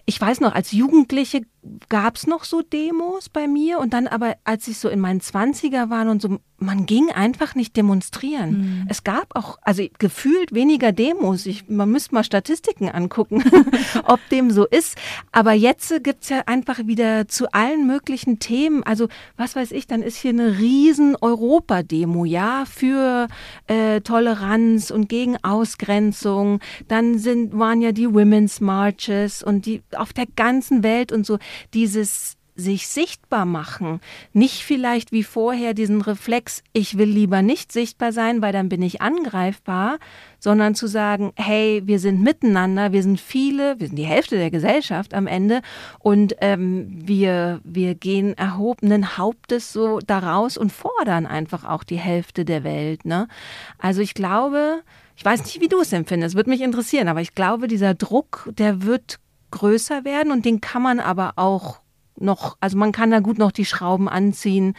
[0.05, 1.41] ich weiß noch, als Jugendliche
[1.89, 5.22] gab es noch so Demos bei mir und dann aber, als ich so in meinen
[5.22, 8.51] Zwanziger war und so, man ging einfach nicht demonstrieren.
[8.51, 8.88] Mhm.
[8.89, 11.45] Es gab auch, also gefühlt weniger Demos.
[11.45, 13.43] Ich, man müsste mal Statistiken angucken,
[14.05, 14.97] ob dem so ist.
[15.32, 18.84] Aber jetzt gibt es ja einfach wieder zu allen möglichen Themen.
[18.84, 23.28] Also was weiß ich, dann ist hier eine riesen Europa-Demo, ja, für
[23.68, 26.61] äh, Toleranz und gegen Ausgrenzung.
[26.88, 31.38] Dann sind, waren ja die Women's Marches und die auf der ganzen Welt und so
[31.74, 33.99] dieses sich sichtbar machen,
[34.32, 38.82] nicht vielleicht wie vorher diesen Reflex, ich will lieber nicht sichtbar sein, weil dann bin
[38.82, 39.97] ich angreifbar,
[40.39, 44.51] sondern zu sagen, hey, wir sind miteinander, wir sind viele, wir sind die Hälfte der
[44.51, 45.62] Gesellschaft am Ende
[45.99, 52.45] und ähm, wir, wir gehen erhobenen Hauptes so daraus und fordern einfach auch die Hälfte
[52.45, 53.03] der Welt.
[53.03, 53.28] Ne?
[53.80, 54.82] Also ich glaube,
[55.18, 58.49] ich weiß nicht, wie du es empfindest, würde mich interessieren, aber ich glaube, dieser Druck,
[58.58, 59.20] der wird
[59.56, 61.80] größer werden und den kann man aber auch
[62.18, 64.76] noch, also man kann da gut noch die Schrauben anziehen.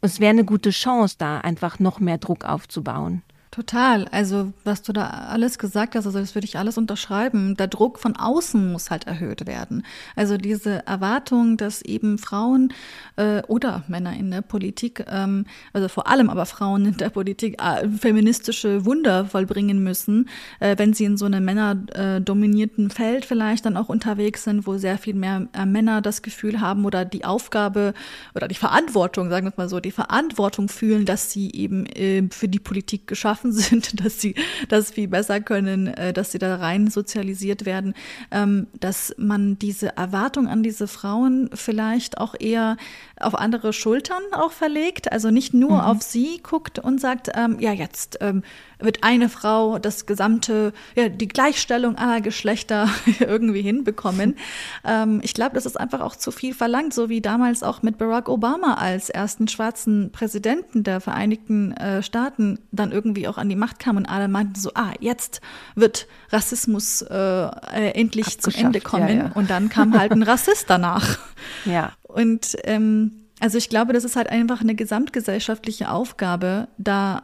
[0.00, 3.22] Es wäre eine gute Chance, da einfach noch mehr Druck aufzubauen.
[3.58, 4.06] Total.
[4.12, 7.56] Also, was du da alles gesagt hast, also das würde ich alles unterschreiben.
[7.56, 9.84] Der Druck von außen muss halt erhöht werden.
[10.14, 12.72] Also diese Erwartung, dass eben Frauen
[13.16, 17.60] äh, oder Männer in der Politik, ähm, also vor allem aber Frauen in der Politik,
[17.60, 20.28] äh, feministische Wunder vollbringen müssen,
[20.60, 24.98] äh, wenn sie in so einem männerdominierten Feld vielleicht dann auch unterwegs sind, wo sehr
[24.98, 27.92] viel mehr äh, Männer das Gefühl haben oder die Aufgabe
[28.36, 32.46] oder die Verantwortung, sagen wir mal so, die Verantwortung fühlen, dass sie eben äh, für
[32.46, 34.34] die Politik geschaffen offen sind, dass sie
[34.68, 37.94] das viel besser können, äh, dass sie da rein sozialisiert werden,
[38.30, 42.76] ähm, dass man diese Erwartung an diese Frauen vielleicht auch eher
[43.20, 45.80] auf andere Schultern auch verlegt, also nicht nur mhm.
[45.80, 48.42] auf sie guckt und sagt, ähm, ja, jetzt ähm,
[48.78, 52.88] wird eine Frau das gesamte, ja, die Gleichstellung aller Geschlechter
[53.20, 54.36] irgendwie hinbekommen.
[55.22, 58.28] ich glaube, das ist einfach auch zu viel verlangt, so wie damals auch mit Barack
[58.28, 63.78] Obama als ersten schwarzen Präsidenten der Vereinigten äh, Staaten dann irgendwie auch an die Macht
[63.78, 65.40] kam und alle meinten so, ah, jetzt
[65.74, 69.08] wird Rassismus äh, äh, endlich zum Ende kommen.
[69.08, 69.32] Ja, ja.
[69.34, 71.18] Und dann kam halt ein Rassist danach.
[71.64, 71.92] Ja.
[72.02, 77.22] Und ähm, also ich glaube, das ist halt einfach eine gesamtgesellschaftliche Aufgabe, da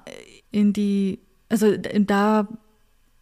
[0.51, 2.47] in die, also da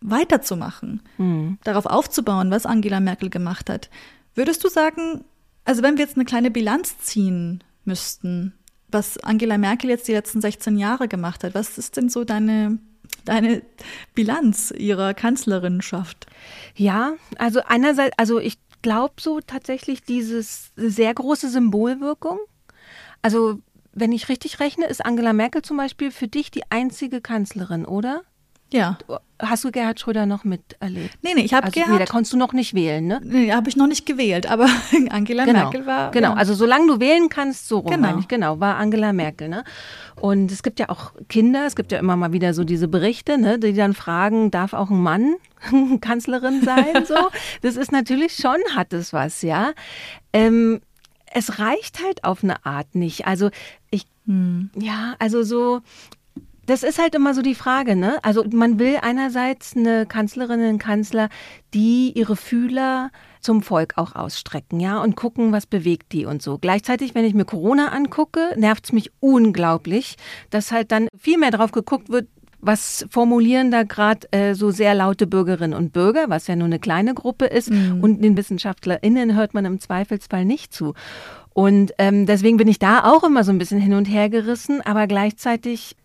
[0.01, 1.59] weiterzumachen, mhm.
[1.65, 3.89] darauf aufzubauen, was Angela Merkel gemacht hat.
[4.35, 5.25] Würdest du sagen,
[5.65, 8.55] also wenn wir jetzt eine kleine Bilanz ziehen müssten,
[8.93, 12.79] was Angela Merkel jetzt die letzten 16 Jahre gemacht hat, was ist denn so deine,
[13.25, 13.63] deine
[14.15, 16.27] Bilanz ihrer Kanzlerinschaft?
[16.75, 22.39] Ja, also einerseits, also ich glaube so tatsächlich dieses sehr große Symbolwirkung.
[23.23, 23.61] Also
[23.93, 28.23] wenn ich richtig rechne, ist Angela Merkel zum Beispiel für dich die einzige Kanzlerin, oder?
[28.73, 28.99] Ja.
[29.39, 31.19] Hast du Gerhard Schröder noch miterlebt?
[31.23, 31.93] Nee, nee, ich habe also, Gerhard.
[31.93, 33.21] Nee, da konntest du noch nicht wählen, ne?
[33.25, 34.67] Nee, habe ich noch nicht gewählt, aber
[35.11, 36.11] Angela genau, Merkel war.
[36.13, 36.35] Genau, ja.
[36.37, 38.19] also solange du wählen kannst, so rum, Genau.
[38.19, 39.65] ich, genau, war Angela Merkel, ne?
[40.21, 43.37] Und es gibt ja auch Kinder, es gibt ja immer mal wieder so diese Berichte,
[43.39, 45.35] ne, die dann fragen, darf auch ein Mann
[46.01, 47.15] Kanzlerin sein, so?
[47.63, 49.73] Das ist natürlich schon, hat es was, ja.
[50.33, 50.81] Ähm,
[51.35, 53.27] es reicht halt auf eine Art nicht.
[53.27, 53.51] Also
[53.91, 54.71] ich, Hm.
[54.77, 55.81] ja, also so,
[56.67, 58.19] das ist halt immer so die Frage, ne?
[58.23, 61.29] Also man will einerseits eine Kanzlerin, einen Kanzler,
[61.75, 63.11] die ihre Fühler
[63.41, 66.59] zum Volk auch ausstrecken, ja, und gucken, was bewegt die und so.
[66.59, 70.17] Gleichzeitig, wenn ich mir Corona angucke, nervt es mich unglaublich,
[70.51, 72.29] dass halt dann viel mehr drauf geguckt wird,
[72.61, 76.79] was formulieren da gerade äh, so sehr laute Bürgerinnen und Bürger, was ja nur eine
[76.79, 78.01] kleine Gruppe ist, Mhm.
[78.01, 80.95] und den WissenschaftlerInnen hört man im Zweifelsfall nicht zu.
[81.53, 84.81] Und ähm, deswegen bin ich da auch immer so ein bisschen hin und her gerissen,
[84.81, 85.97] aber gleichzeitig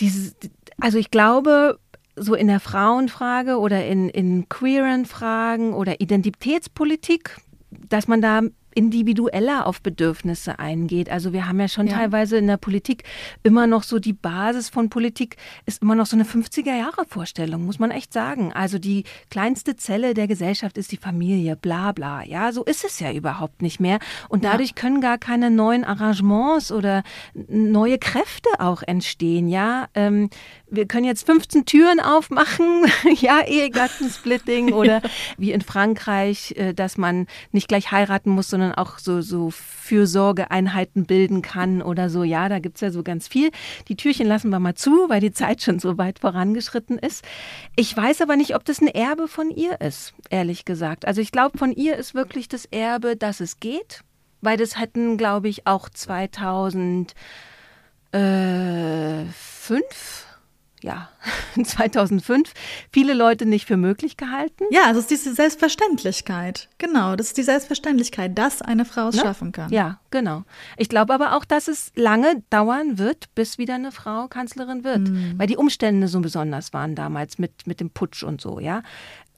[0.00, 0.34] dieses,
[0.80, 1.78] also ich glaube,
[2.16, 7.36] so in der Frauenfrage oder in, in queeren Fragen oder Identitätspolitik,
[7.70, 8.42] dass man da
[8.74, 11.08] individueller auf Bedürfnisse eingeht.
[11.10, 11.94] Also wir haben ja schon Ja.
[11.98, 13.04] teilweise in der Politik
[13.42, 17.64] immer noch so die Basis von Politik ist immer noch so eine 50er Jahre Vorstellung,
[17.64, 18.52] muss man echt sagen.
[18.52, 22.22] Also die kleinste Zelle der Gesellschaft ist die Familie, bla bla.
[22.24, 23.98] Ja, so ist es ja überhaupt nicht mehr.
[24.28, 24.52] Und Ja.
[24.52, 27.02] dadurch können gar keine neuen Arrangements oder
[27.48, 29.48] neue Kräfte auch entstehen.
[29.48, 30.30] Ja, ähm,
[30.76, 32.86] wir können jetzt 15 Türen aufmachen,
[33.20, 35.02] ja, Ehegattensplitting oder
[35.38, 41.06] wie in Frankreich, äh, dass man nicht gleich heiraten muss, sondern auch so, so Fürsorgeeinheiten
[41.06, 42.24] bilden kann oder so.
[42.24, 43.50] Ja, da gibt's ja so ganz viel.
[43.88, 47.24] Die Türchen lassen wir mal zu, weil die Zeit schon so weit vorangeschritten ist.
[47.76, 51.06] Ich weiß aber nicht, ob das ein Erbe von ihr ist, ehrlich gesagt.
[51.06, 54.00] Also ich glaube, von ihr ist wirklich das Erbe, dass es geht,
[54.40, 57.14] weil das hätten, glaube ich, auch 2005
[58.12, 59.24] äh,
[60.84, 61.08] ja,
[61.64, 62.52] 2005
[62.92, 64.64] viele Leute nicht für möglich gehalten.
[64.70, 66.68] Ja, also es ist diese Selbstverständlichkeit.
[66.76, 69.22] Genau, das ist die Selbstverständlichkeit, dass eine Frau es ne?
[69.22, 69.72] schaffen kann.
[69.72, 70.44] Ja, genau.
[70.76, 75.08] Ich glaube aber auch, dass es lange dauern wird, bis wieder eine Frau Kanzlerin wird,
[75.08, 75.34] mhm.
[75.38, 78.82] weil die Umstände so besonders waren damals mit, mit dem Putsch und so, ja.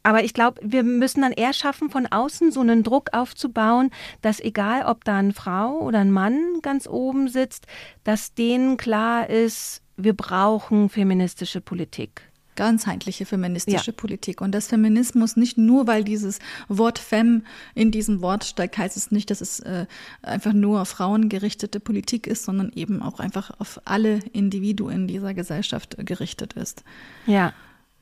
[0.02, 3.90] Aber ich glaube, wir müssen dann eher schaffen, von außen so einen Druck aufzubauen,
[4.22, 7.66] dass egal, ob da eine Frau oder ein Mann ganz oben sitzt,
[8.04, 13.96] dass denen klar ist, wir brauchen feministische Politik ganzheitliche feministische ja.
[13.96, 14.40] Politik.
[14.40, 17.44] Und das Feminismus nicht nur, weil dieses Wort Fem
[17.74, 19.86] in diesem Wort steckt, heißt es nicht, dass es äh,
[20.22, 25.96] einfach nur auf frauengerichtete Politik ist, sondern eben auch einfach auf alle Individuen dieser Gesellschaft
[25.98, 26.82] gerichtet ist.
[27.26, 27.52] Ja.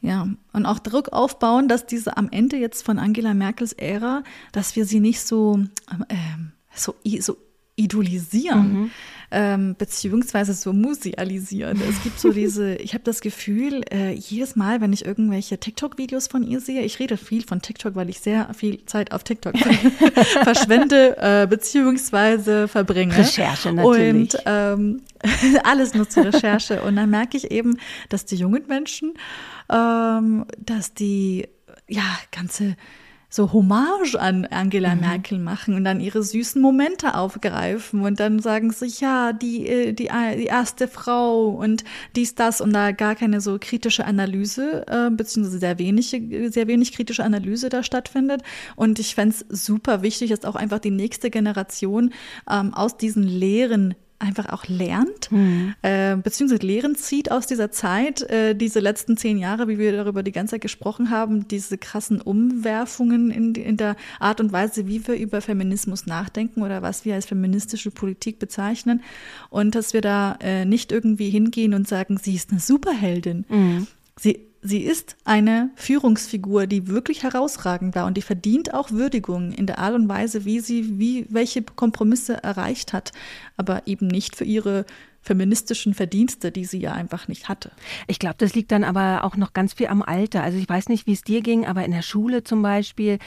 [0.01, 4.22] Ja, und auch Druck aufbauen, dass diese am Ende jetzt von Angela Merkels Ära,
[4.53, 5.64] dass wir sie nicht so,
[6.09, 6.16] äh,
[6.74, 7.38] so, so
[7.77, 8.91] idolisieren, mhm.
[9.33, 11.81] ähm, beziehungsweise so musealisieren.
[11.89, 16.29] Es gibt so diese, ich habe das Gefühl, äh, jedes Mal, wenn ich irgendwelche TikTok-Videos
[16.29, 19.59] von ihr sehe, ich rede viel von TikTok, weil ich sehr viel Zeit auf TikTok
[20.43, 23.16] verschwende, äh, beziehungsweise verbringe.
[23.16, 24.35] Recherche natürlich.
[24.35, 25.03] Und ähm,
[25.64, 26.83] alles nur zur Recherche.
[26.83, 29.14] Und dann merke ich eben, dass die jungen Menschen,
[29.68, 31.49] ähm, dass die
[31.89, 32.77] ja ganze
[33.35, 35.01] so Hommage an Angela mhm.
[35.01, 39.93] Merkel machen und dann ihre süßen Momente aufgreifen und dann sagen sie, ja, die, äh,
[39.93, 41.82] die, äh, die erste Frau und
[42.14, 46.93] dies, das und da gar keine so kritische Analyse, äh, beziehungsweise sehr wenig, sehr wenig
[46.93, 48.43] kritische Analyse da stattfindet.
[48.76, 52.12] Und ich fände es super wichtig, dass auch einfach die nächste Generation
[52.49, 55.75] ähm, aus diesen Lehren einfach auch lernt, mhm.
[55.83, 60.22] äh, beziehungsweise Lehren zieht aus dieser Zeit, äh, diese letzten zehn Jahre, wie wir darüber
[60.22, 65.07] die ganze Zeit gesprochen haben, diese krassen Umwerfungen in, in der Art und Weise, wie
[65.07, 69.03] wir über Feminismus nachdenken oder was wir als feministische Politik bezeichnen
[69.51, 73.45] und dass wir da äh, nicht irgendwie hingehen und sagen, sie ist eine Superheldin.
[73.49, 73.87] Mhm.
[74.18, 79.67] Sie sie ist eine Führungsfigur, die wirklich herausragend war und die verdient auch Würdigung in
[79.67, 83.12] der Art und Weise, wie sie, wie, welche Kompromisse erreicht hat,
[83.59, 84.87] aber eben nicht für ihre
[85.21, 87.73] feministischen Verdienste, die sie ja einfach nicht hatte.
[88.07, 90.43] Ich glaube, das liegt dann aber auch noch ganz viel am Alter.
[90.43, 93.19] Also ich weiß nicht, wie es dir ging, aber in der Schule zum Beispiel,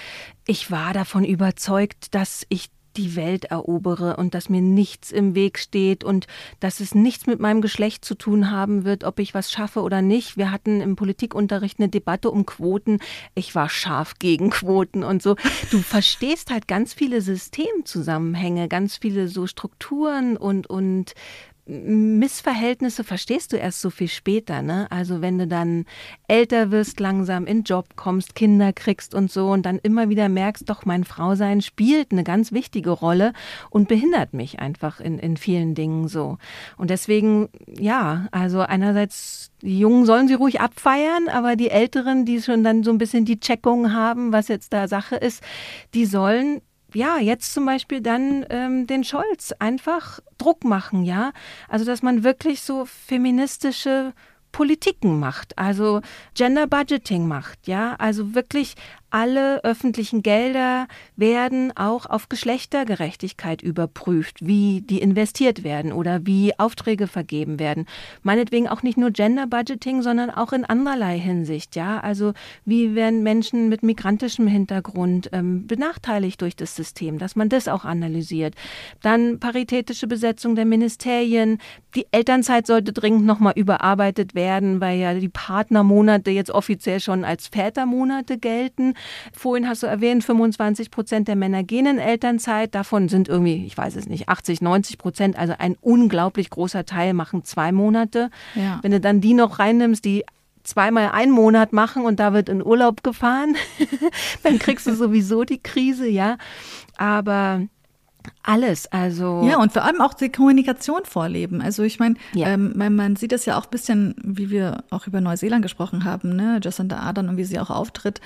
[0.46, 5.60] ich war davon überzeugt, dass ich die Welt erobere und dass mir nichts im Weg
[5.60, 6.28] steht und
[6.60, 10.02] dass es nichts mit meinem Geschlecht zu tun haben wird, ob ich was schaffe oder
[10.02, 10.38] nicht.
[10.38, 13.00] Wir hatten im Politikunterricht eine Debatte um Quoten.
[13.36, 15.36] Ich war scharf gegen Quoten und so.
[15.72, 21.14] Du verstehst halt ganz viele Systemzusammenhänge, ganz viele so Strukturen und, und
[21.68, 24.88] Missverhältnisse verstehst du erst so viel später, ne?
[24.90, 25.86] Also wenn du dann
[26.28, 30.70] älter wirst, langsam in Job kommst, Kinder kriegst und so und dann immer wieder merkst,
[30.70, 33.34] doch mein Frausein spielt eine ganz wichtige Rolle
[33.70, 36.38] und behindert mich einfach in, in vielen Dingen so.
[36.78, 42.42] Und deswegen, ja, also einerseits die Jungen sollen sie ruhig abfeiern, aber die Älteren, die
[42.42, 45.44] schon dann so ein bisschen die Checkung haben, was jetzt da Sache ist,
[45.94, 46.62] die sollen
[46.94, 51.32] ja, jetzt zum Beispiel dann ähm, den Scholz einfach Druck machen, ja.
[51.68, 54.14] Also, dass man wirklich so feministische
[54.52, 56.02] Politiken macht, also
[56.34, 58.76] Gender Budgeting macht, ja, also wirklich
[59.10, 67.08] alle öffentlichen Gelder werden auch auf Geschlechtergerechtigkeit überprüft, wie die investiert werden oder wie Aufträge
[67.08, 67.86] vergeben werden.
[68.24, 72.00] Meinetwegen auch nicht nur Gender Budgeting, sondern auch in anderlei Hinsicht, ja.
[72.00, 72.34] Also
[72.66, 77.86] wie werden Menschen mit migrantischem Hintergrund ähm, benachteiligt durch das System, dass man das auch
[77.86, 78.56] analysiert.
[79.02, 81.60] Dann paritätische Besetzung der Ministerien.
[81.96, 87.48] Die Elternzeit sollte dringend nochmal überarbeitet werden, weil ja die Partnermonate jetzt offiziell schon als
[87.48, 88.96] Vätermonate gelten.
[89.34, 92.76] Vorhin hast du erwähnt, 25 Prozent der Männer gehen in Elternzeit.
[92.76, 97.14] Davon sind irgendwie, ich weiß es nicht, 80, 90 Prozent, also ein unglaublich großer Teil
[97.14, 98.30] machen zwei Monate.
[98.56, 98.80] Ja.
[98.82, 100.24] Wenn du dann die noch reinnimmst, die
[100.64, 103.56] zweimal einen Monat machen und da wird in Urlaub gefahren,
[104.44, 106.38] dann kriegst du sowieso die Krise, ja.
[106.98, 107.62] Aber
[108.44, 109.46] alles, also.
[109.48, 111.62] Ja, und vor allem auch die Kommunikation vorleben.
[111.62, 112.48] Also ich meine, ja.
[112.48, 116.36] ähm, man sieht das ja auch ein bisschen, wie wir auch über Neuseeland gesprochen haben,
[116.36, 118.22] ne, Jacinda Ardern und wie sie auch auftritt,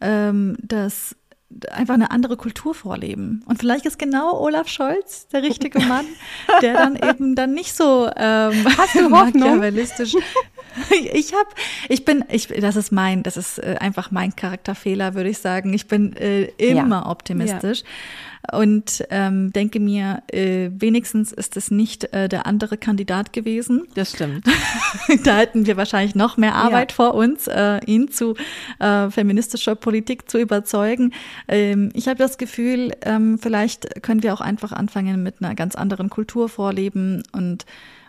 [0.00, 1.16] ähm, dass
[1.70, 3.42] einfach eine andere Kultur vorleben.
[3.46, 6.06] Und vielleicht ist genau Olaf Scholz der richtige Mann,
[6.60, 10.14] der dann eben dann nicht so ähm, Hast du machiavellistisch.
[11.12, 11.48] ich habe,
[11.88, 15.72] ich bin, ich, das ist mein, das ist äh, einfach mein Charakterfehler, würde ich sagen.
[15.72, 17.10] Ich bin äh, immer ja.
[17.10, 17.80] optimistisch.
[17.80, 17.86] Ja
[18.52, 23.86] und ähm, denke mir, äh, wenigstens ist es nicht äh, der andere Kandidat gewesen.
[23.94, 24.46] Das stimmt.
[25.24, 26.96] da hätten wir wahrscheinlich noch mehr Arbeit ja.
[26.96, 28.34] vor uns, äh, ihn zu
[28.78, 31.12] äh, feministischer Politik zu überzeugen.
[31.48, 35.74] Ähm, ich habe das Gefühl, ähm, vielleicht können wir auch einfach anfangen mit einer ganz
[35.74, 37.66] anderen Kultur vorleben und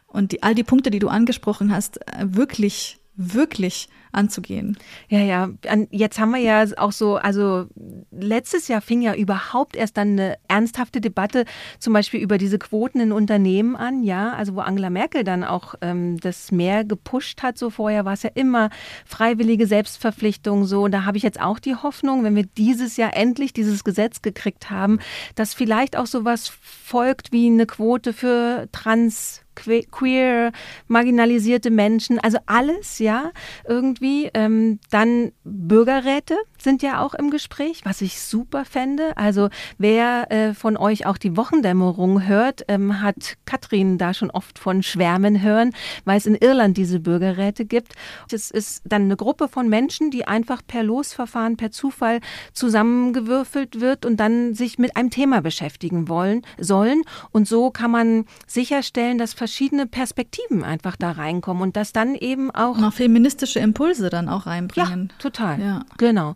[0.08, 4.78] und die, all die Punkte, die du angesprochen hast, äh, wirklich wirklich anzugehen.
[5.07, 5.49] Ja, ja.
[5.91, 7.68] Jetzt haben wir ja auch so, also
[8.11, 11.45] letztes Jahr fing ja überhaupt erst dann eine ernsthafte Debatte
[11.80, 15.76] zum Beispiel über diese Quoten in Unternehmen an, ja, also wo Angela Merkel dann auch
[15.82, 17.57] ähm, das mehr gepusht hat.
[17.57, 18.70] So vorher war es ja immer
[19.05, 20.84] freiwillige Selbstverpflichtung so.
[20.84, 24.22] Und da habe ich jetzt auch die Hoffnung, wenn wir dieses Jahr endlich dieses Gesetz
[24.22, 24.99] gekriegt haben,
[25.36, 29.43] dass vielleicht auch sowas folgt wie eine Quote für Trans
[29.91, 30.51] queer,
[30.88, 33.32] marginalisierte Menschen, also alles, ja,
[33.68, 34.07] irgendwie.
[34.34, 39.16] Ähm, dann Bürgerräte sind ja auch im Gespräch, was ich super fände.
[39.16, 44.60] Also wer äh, von euch auch die Wochendämmerung hört, ähm, hat Katrin da schon oft
[44.60, 45.72] von Schwärmen hören,
[46.05, 47.93] weil es in Irland diese Bürgerräte gibt.
[48.32, 52.20] Es ist dann eine Gruppe von Menschen, die einfach per Losverfahren, per Zufall
[52.53, 57.03] zusammengewürfelt wird und dann sich mit einem Thema beschäftigen wollen, sollen.
[57.32, 62.51] Und so kann man sicherstellen, dass verschiedene Perspektiven einfach da reinkommen und dass dann eben
[62.51, 62.78] auch.
[62.78, 65.10] Noch feministische Impulse dann auch reinbringen.
[65.12, 65.60] Ja, total.
[65.60, 65.86] Ja.
[65.97, 66.36] Genau.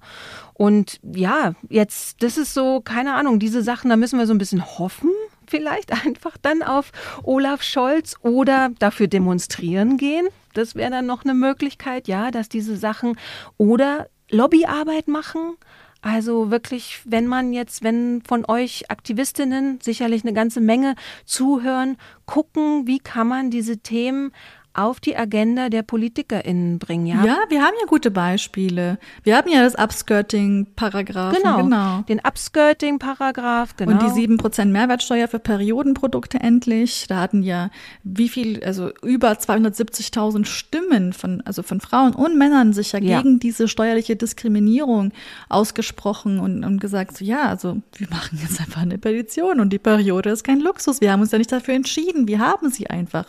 [0.54, 4.38] Und ja, jetzt, das ist so, keine Ahnung, diese Sachen, da müssen wir so ein
[4.38, 5.10] bisschen hoffen,
[5.48, 6.92] vielleicht einfach dann auf
[7.24, 10.28] Olaf Scholz oder dafür demonstrieren gehen.
[10.54, 13.18] Das wäre dann noch eine Möglichkeit, ja, dass diese Sachen
[13.58, 15.56] oder Lobbyarbeit machen.
[16.02, 20.96] Also wirklich, wenn man jetzt, wenn von euch Aktivistinnen sicherlich eine ganze Menge
[21.26, 21.96] zuhören,
[22.26, 24.32] gucken, wie kann man diese Themen
[24.74, 27.26] auf die Agenda der PolitikerInnen bringen, ja?
[27.26, 29.00] Ja, wir haben ja gute Beispiele.
[29.24, 31.36] Wir haben ja das Upskirting-Paragraph.
[31.36, 33.92] Genau, genau, den Upskirting-Paragraph, genau.
[33.92, 37.06] Und die 7% Mehrwertsteuer für Periodenprodukte endlich.
[37.10, 37.70] Da hatten ja
[38.04, 43.22] wie viel, also über 270.000 Stimmen von, also von Frauen und Männern sich ja, ja.
[43.22, 45.12] gegen diese steuerliche Diskriminierung
[45.50, 49.80] ausgesprochen und, und gesagt, so, ja, also wir machen jetzt einfach eine Petition und die
[49.80, 51.02] Periode ist kein Luxus.
[51.02, 52.28] Wir haben uns ja nicht dafür entschieden.
[52.28, 53.26] Wir haben sie einfach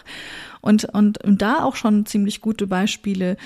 [0.62, 3.36] und, und, und da auch schon ziemlich gute Beispiele,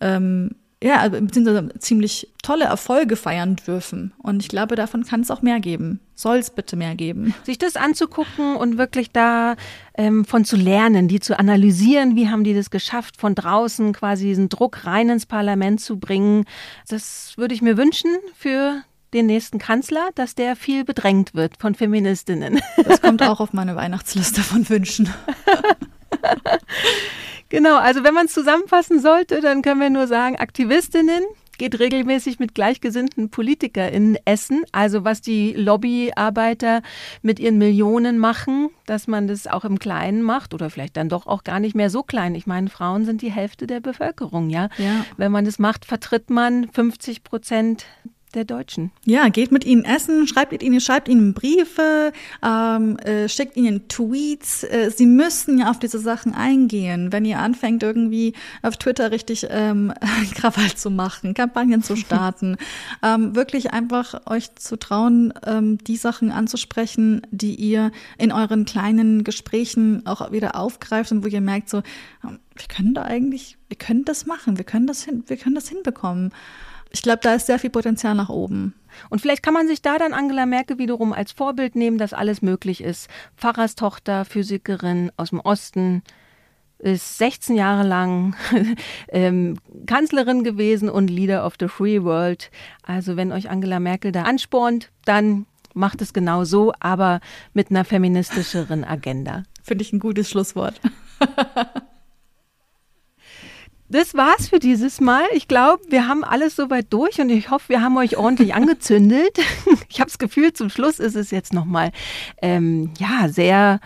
[0.00, 0.50] ähm,
[0.82, 4.12] ja, also beziehungsweise ziemlich tolle Erfolge feiern dürfen.
[4.18, 6.00] Und ich glaube, davon kann es auch mehr geben.
[6.14, 7.32] Soll es bitte mehr geben.
[7.44, 9.56] Sich das anzugucken und wirklich da
[9.96, 14.26] ähm, von zu lernen, die zu analysieren, wie haben die das geschafft, von draußen quasi
[14.26, 16.44] diesen Druck rein ins Parlament zu bringen.
[16.88, 18.82] Das würde ich mir wünschen für
[19.14, 22.60] den nächsten Kanzler, dass der viel bedrängt wird von Feministinnen.
[22.84, 25.08] Das kommt auch auf meine Weihnachtsliste von Wünschen.
[27.48, 31.24] genau, also wenn man es zusammenfassen sollte, dann können wir nur sagen, Aktivistinnen
[31.58, 34.64] geht regelmäßig mit gleichgesinnten PolitikerInnen essen.
[34.72, 36.82] Also was die Lobbyarbeiter
[37.22, 41.26] mit ihren Millionen machen, dass man das auch im Kleinen macht oder vielleicht dann doch
[41.26, 42.34] auch gar nicht mehr so klein.
[42.34, 44.68] Ich meine, Frauen sind die Hälfte der Bevölkerung, ja.
[44.78, 45.04] ja.
[45.16, 47.86] Wenn man das macht, vertritt man 50 Prozent
[48.34, 48.90] der Deutschen.
[49.04, 52.12] Ja, geht mit ihnen essen, schreibt ihnen, schreibt ihnen Briefe,
[52.42, 54.64] ähm, äh, schickt ihnen Tweets.
[54.64, 57.12] Äh, sie müssen ja auf diese Sachen eingehen.
[57.12, 59.92] Wenn ihr anfängt, irgendwie auf Twitter richtig ähm,
[60.34, 62.56] Krawall zu machen, Kampagnen zu starten,
[63.02, 69.24] ähm, wirklich einfach euch zu trauen, ähm, die Sachen anzusprechen, die ihr in euren kleinen
[69.24, 71.78] Gesprächen auch wieder aufgreift und wo ihr merkt, so,
[72.24, 75.54] ähm, wir können da eigentlich, wir können das machen, wir können das hin, wir können
[75.54, 76.32] das hinbekommen
[76.94, 78.72] ich glaube, da ist sehr viel Potenzial nach oben.
[79.10, 82.40] Und vielleicht kann man sich da dann Angela Merkel wiederum als Vorbild nehmen, dass alles
[82.40, 83.08] möglich ist.
[83.36, 86.04] Pfarrerstochter, Physikerin aus dem Osten,
[86.78, 88.36] ist 16 Jahre lang
[89.08, 92.52] ähm, Kanzlerin gewesen und Leader of the Free World.
[92.84, 97.18] Also wenn euch Angela Merkel da anspornt, dann macht es genau so, aber
[97.54, 99.42] mit einer feministischeren Agenda.
[99.64, 100.80] Finde ich ein gutes Schlusswort.
[103.94, 105.24] das war's für dieses Mal.
[105.32, 109.38] Ich glaube, wir haben alles soweit durch und ich hoffe, wir haben euch ordentlich angezündet.
[109.88, 111.92] Ich habe das Gefühl, zum Schluss ist es jetzt nochmal
[112.42, 113.78] ähm, ja, sehr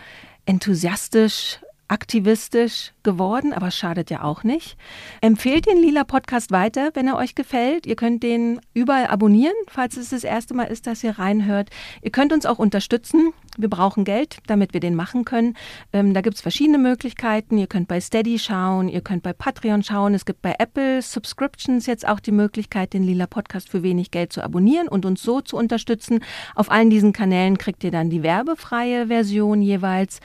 [0.47, 4.77] enthusiastisch aktivistisch geworden, aber schadet ja auch nicht.
[5.21, 7.85] Empfehlt den Lila Podcast weiter, wenn er euch gefällt.
[7.85, 11.69] Ihr könnt den überall abonnieren, falls es das erste Mal ist, dass ihr reinhört.
[12.01, 13.33] Ihr könnt uns auch unterstützen.
[13.57, 15.55] Wir brauchen Geld, damit wir den machen können.
[15.91, 17.57] Ähm, da gibt es verschiedene Möglichkeiten.
[17.57, 20.13] Ihr könnt bei Steady schauen, ihr könnt bei Patreon schauen.
[20.13, 24.31] Es gibt bei Apple Subscriptions jetzt auch die Möglichkeit, den Lila Podcast für wenig Geld
[24.31, 26.23] zu abonnieren und uns so zu unterstützen.
[26.55, 30.19] Auf allen diesen Kanälen kriegt ihr dann die werbefreie Version jeweils.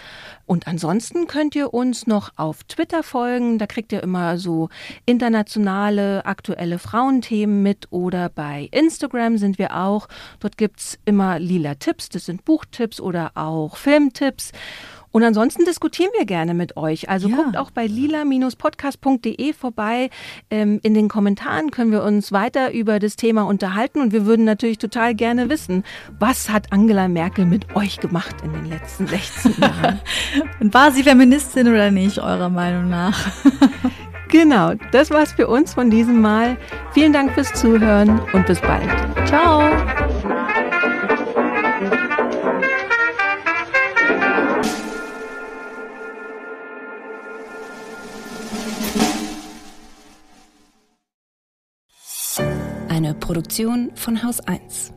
[0.46, 3.58] Und ansonsten könnt ihr uns noch auf Twitter folgen.
[3.58, 4.68] Da kriegt ihr immer so
[5.06, 7.86] internationale, aktuelle Frauenthemen mit.
[7.90, 10.08] Oder bei Instagram sind wir auch.
[10.40, 12.08] Dort gibt es immer lila Tipps.
[12.08, 14.52] Das sind Buchtipps oder auch Filmtipps.
[15.14, 17.08] Und ansonsten diskutieren wir gerne mit euch.
[17.08, 17.36] Also ja.
[17.36, 20.10] guckt auch bei lila-podcast.de vorbei.
[20.50, 24.44] Ähm, in den Kommentaren können wir uns weiter über das Thema unterhalten und wir würden
[24.44, 25.84] natürlich total gerne wissen,
[26.18, 30.00] was hat Angela Merkel mit euch gemacht in den letzten 16 Jahren?
[30.60, 33.16] und war sie Feministin oder nicht, eurer Meinung nach?
[34.30, 36.56] Genau, das war's für uns von diesem Mal.
[36.90, 38.90] Vielen Dank fürs Zuhören und bis bald.
[39.28, 39.62] Ciao.
[52.94, 54.92] Eine Produktion von Haus 1.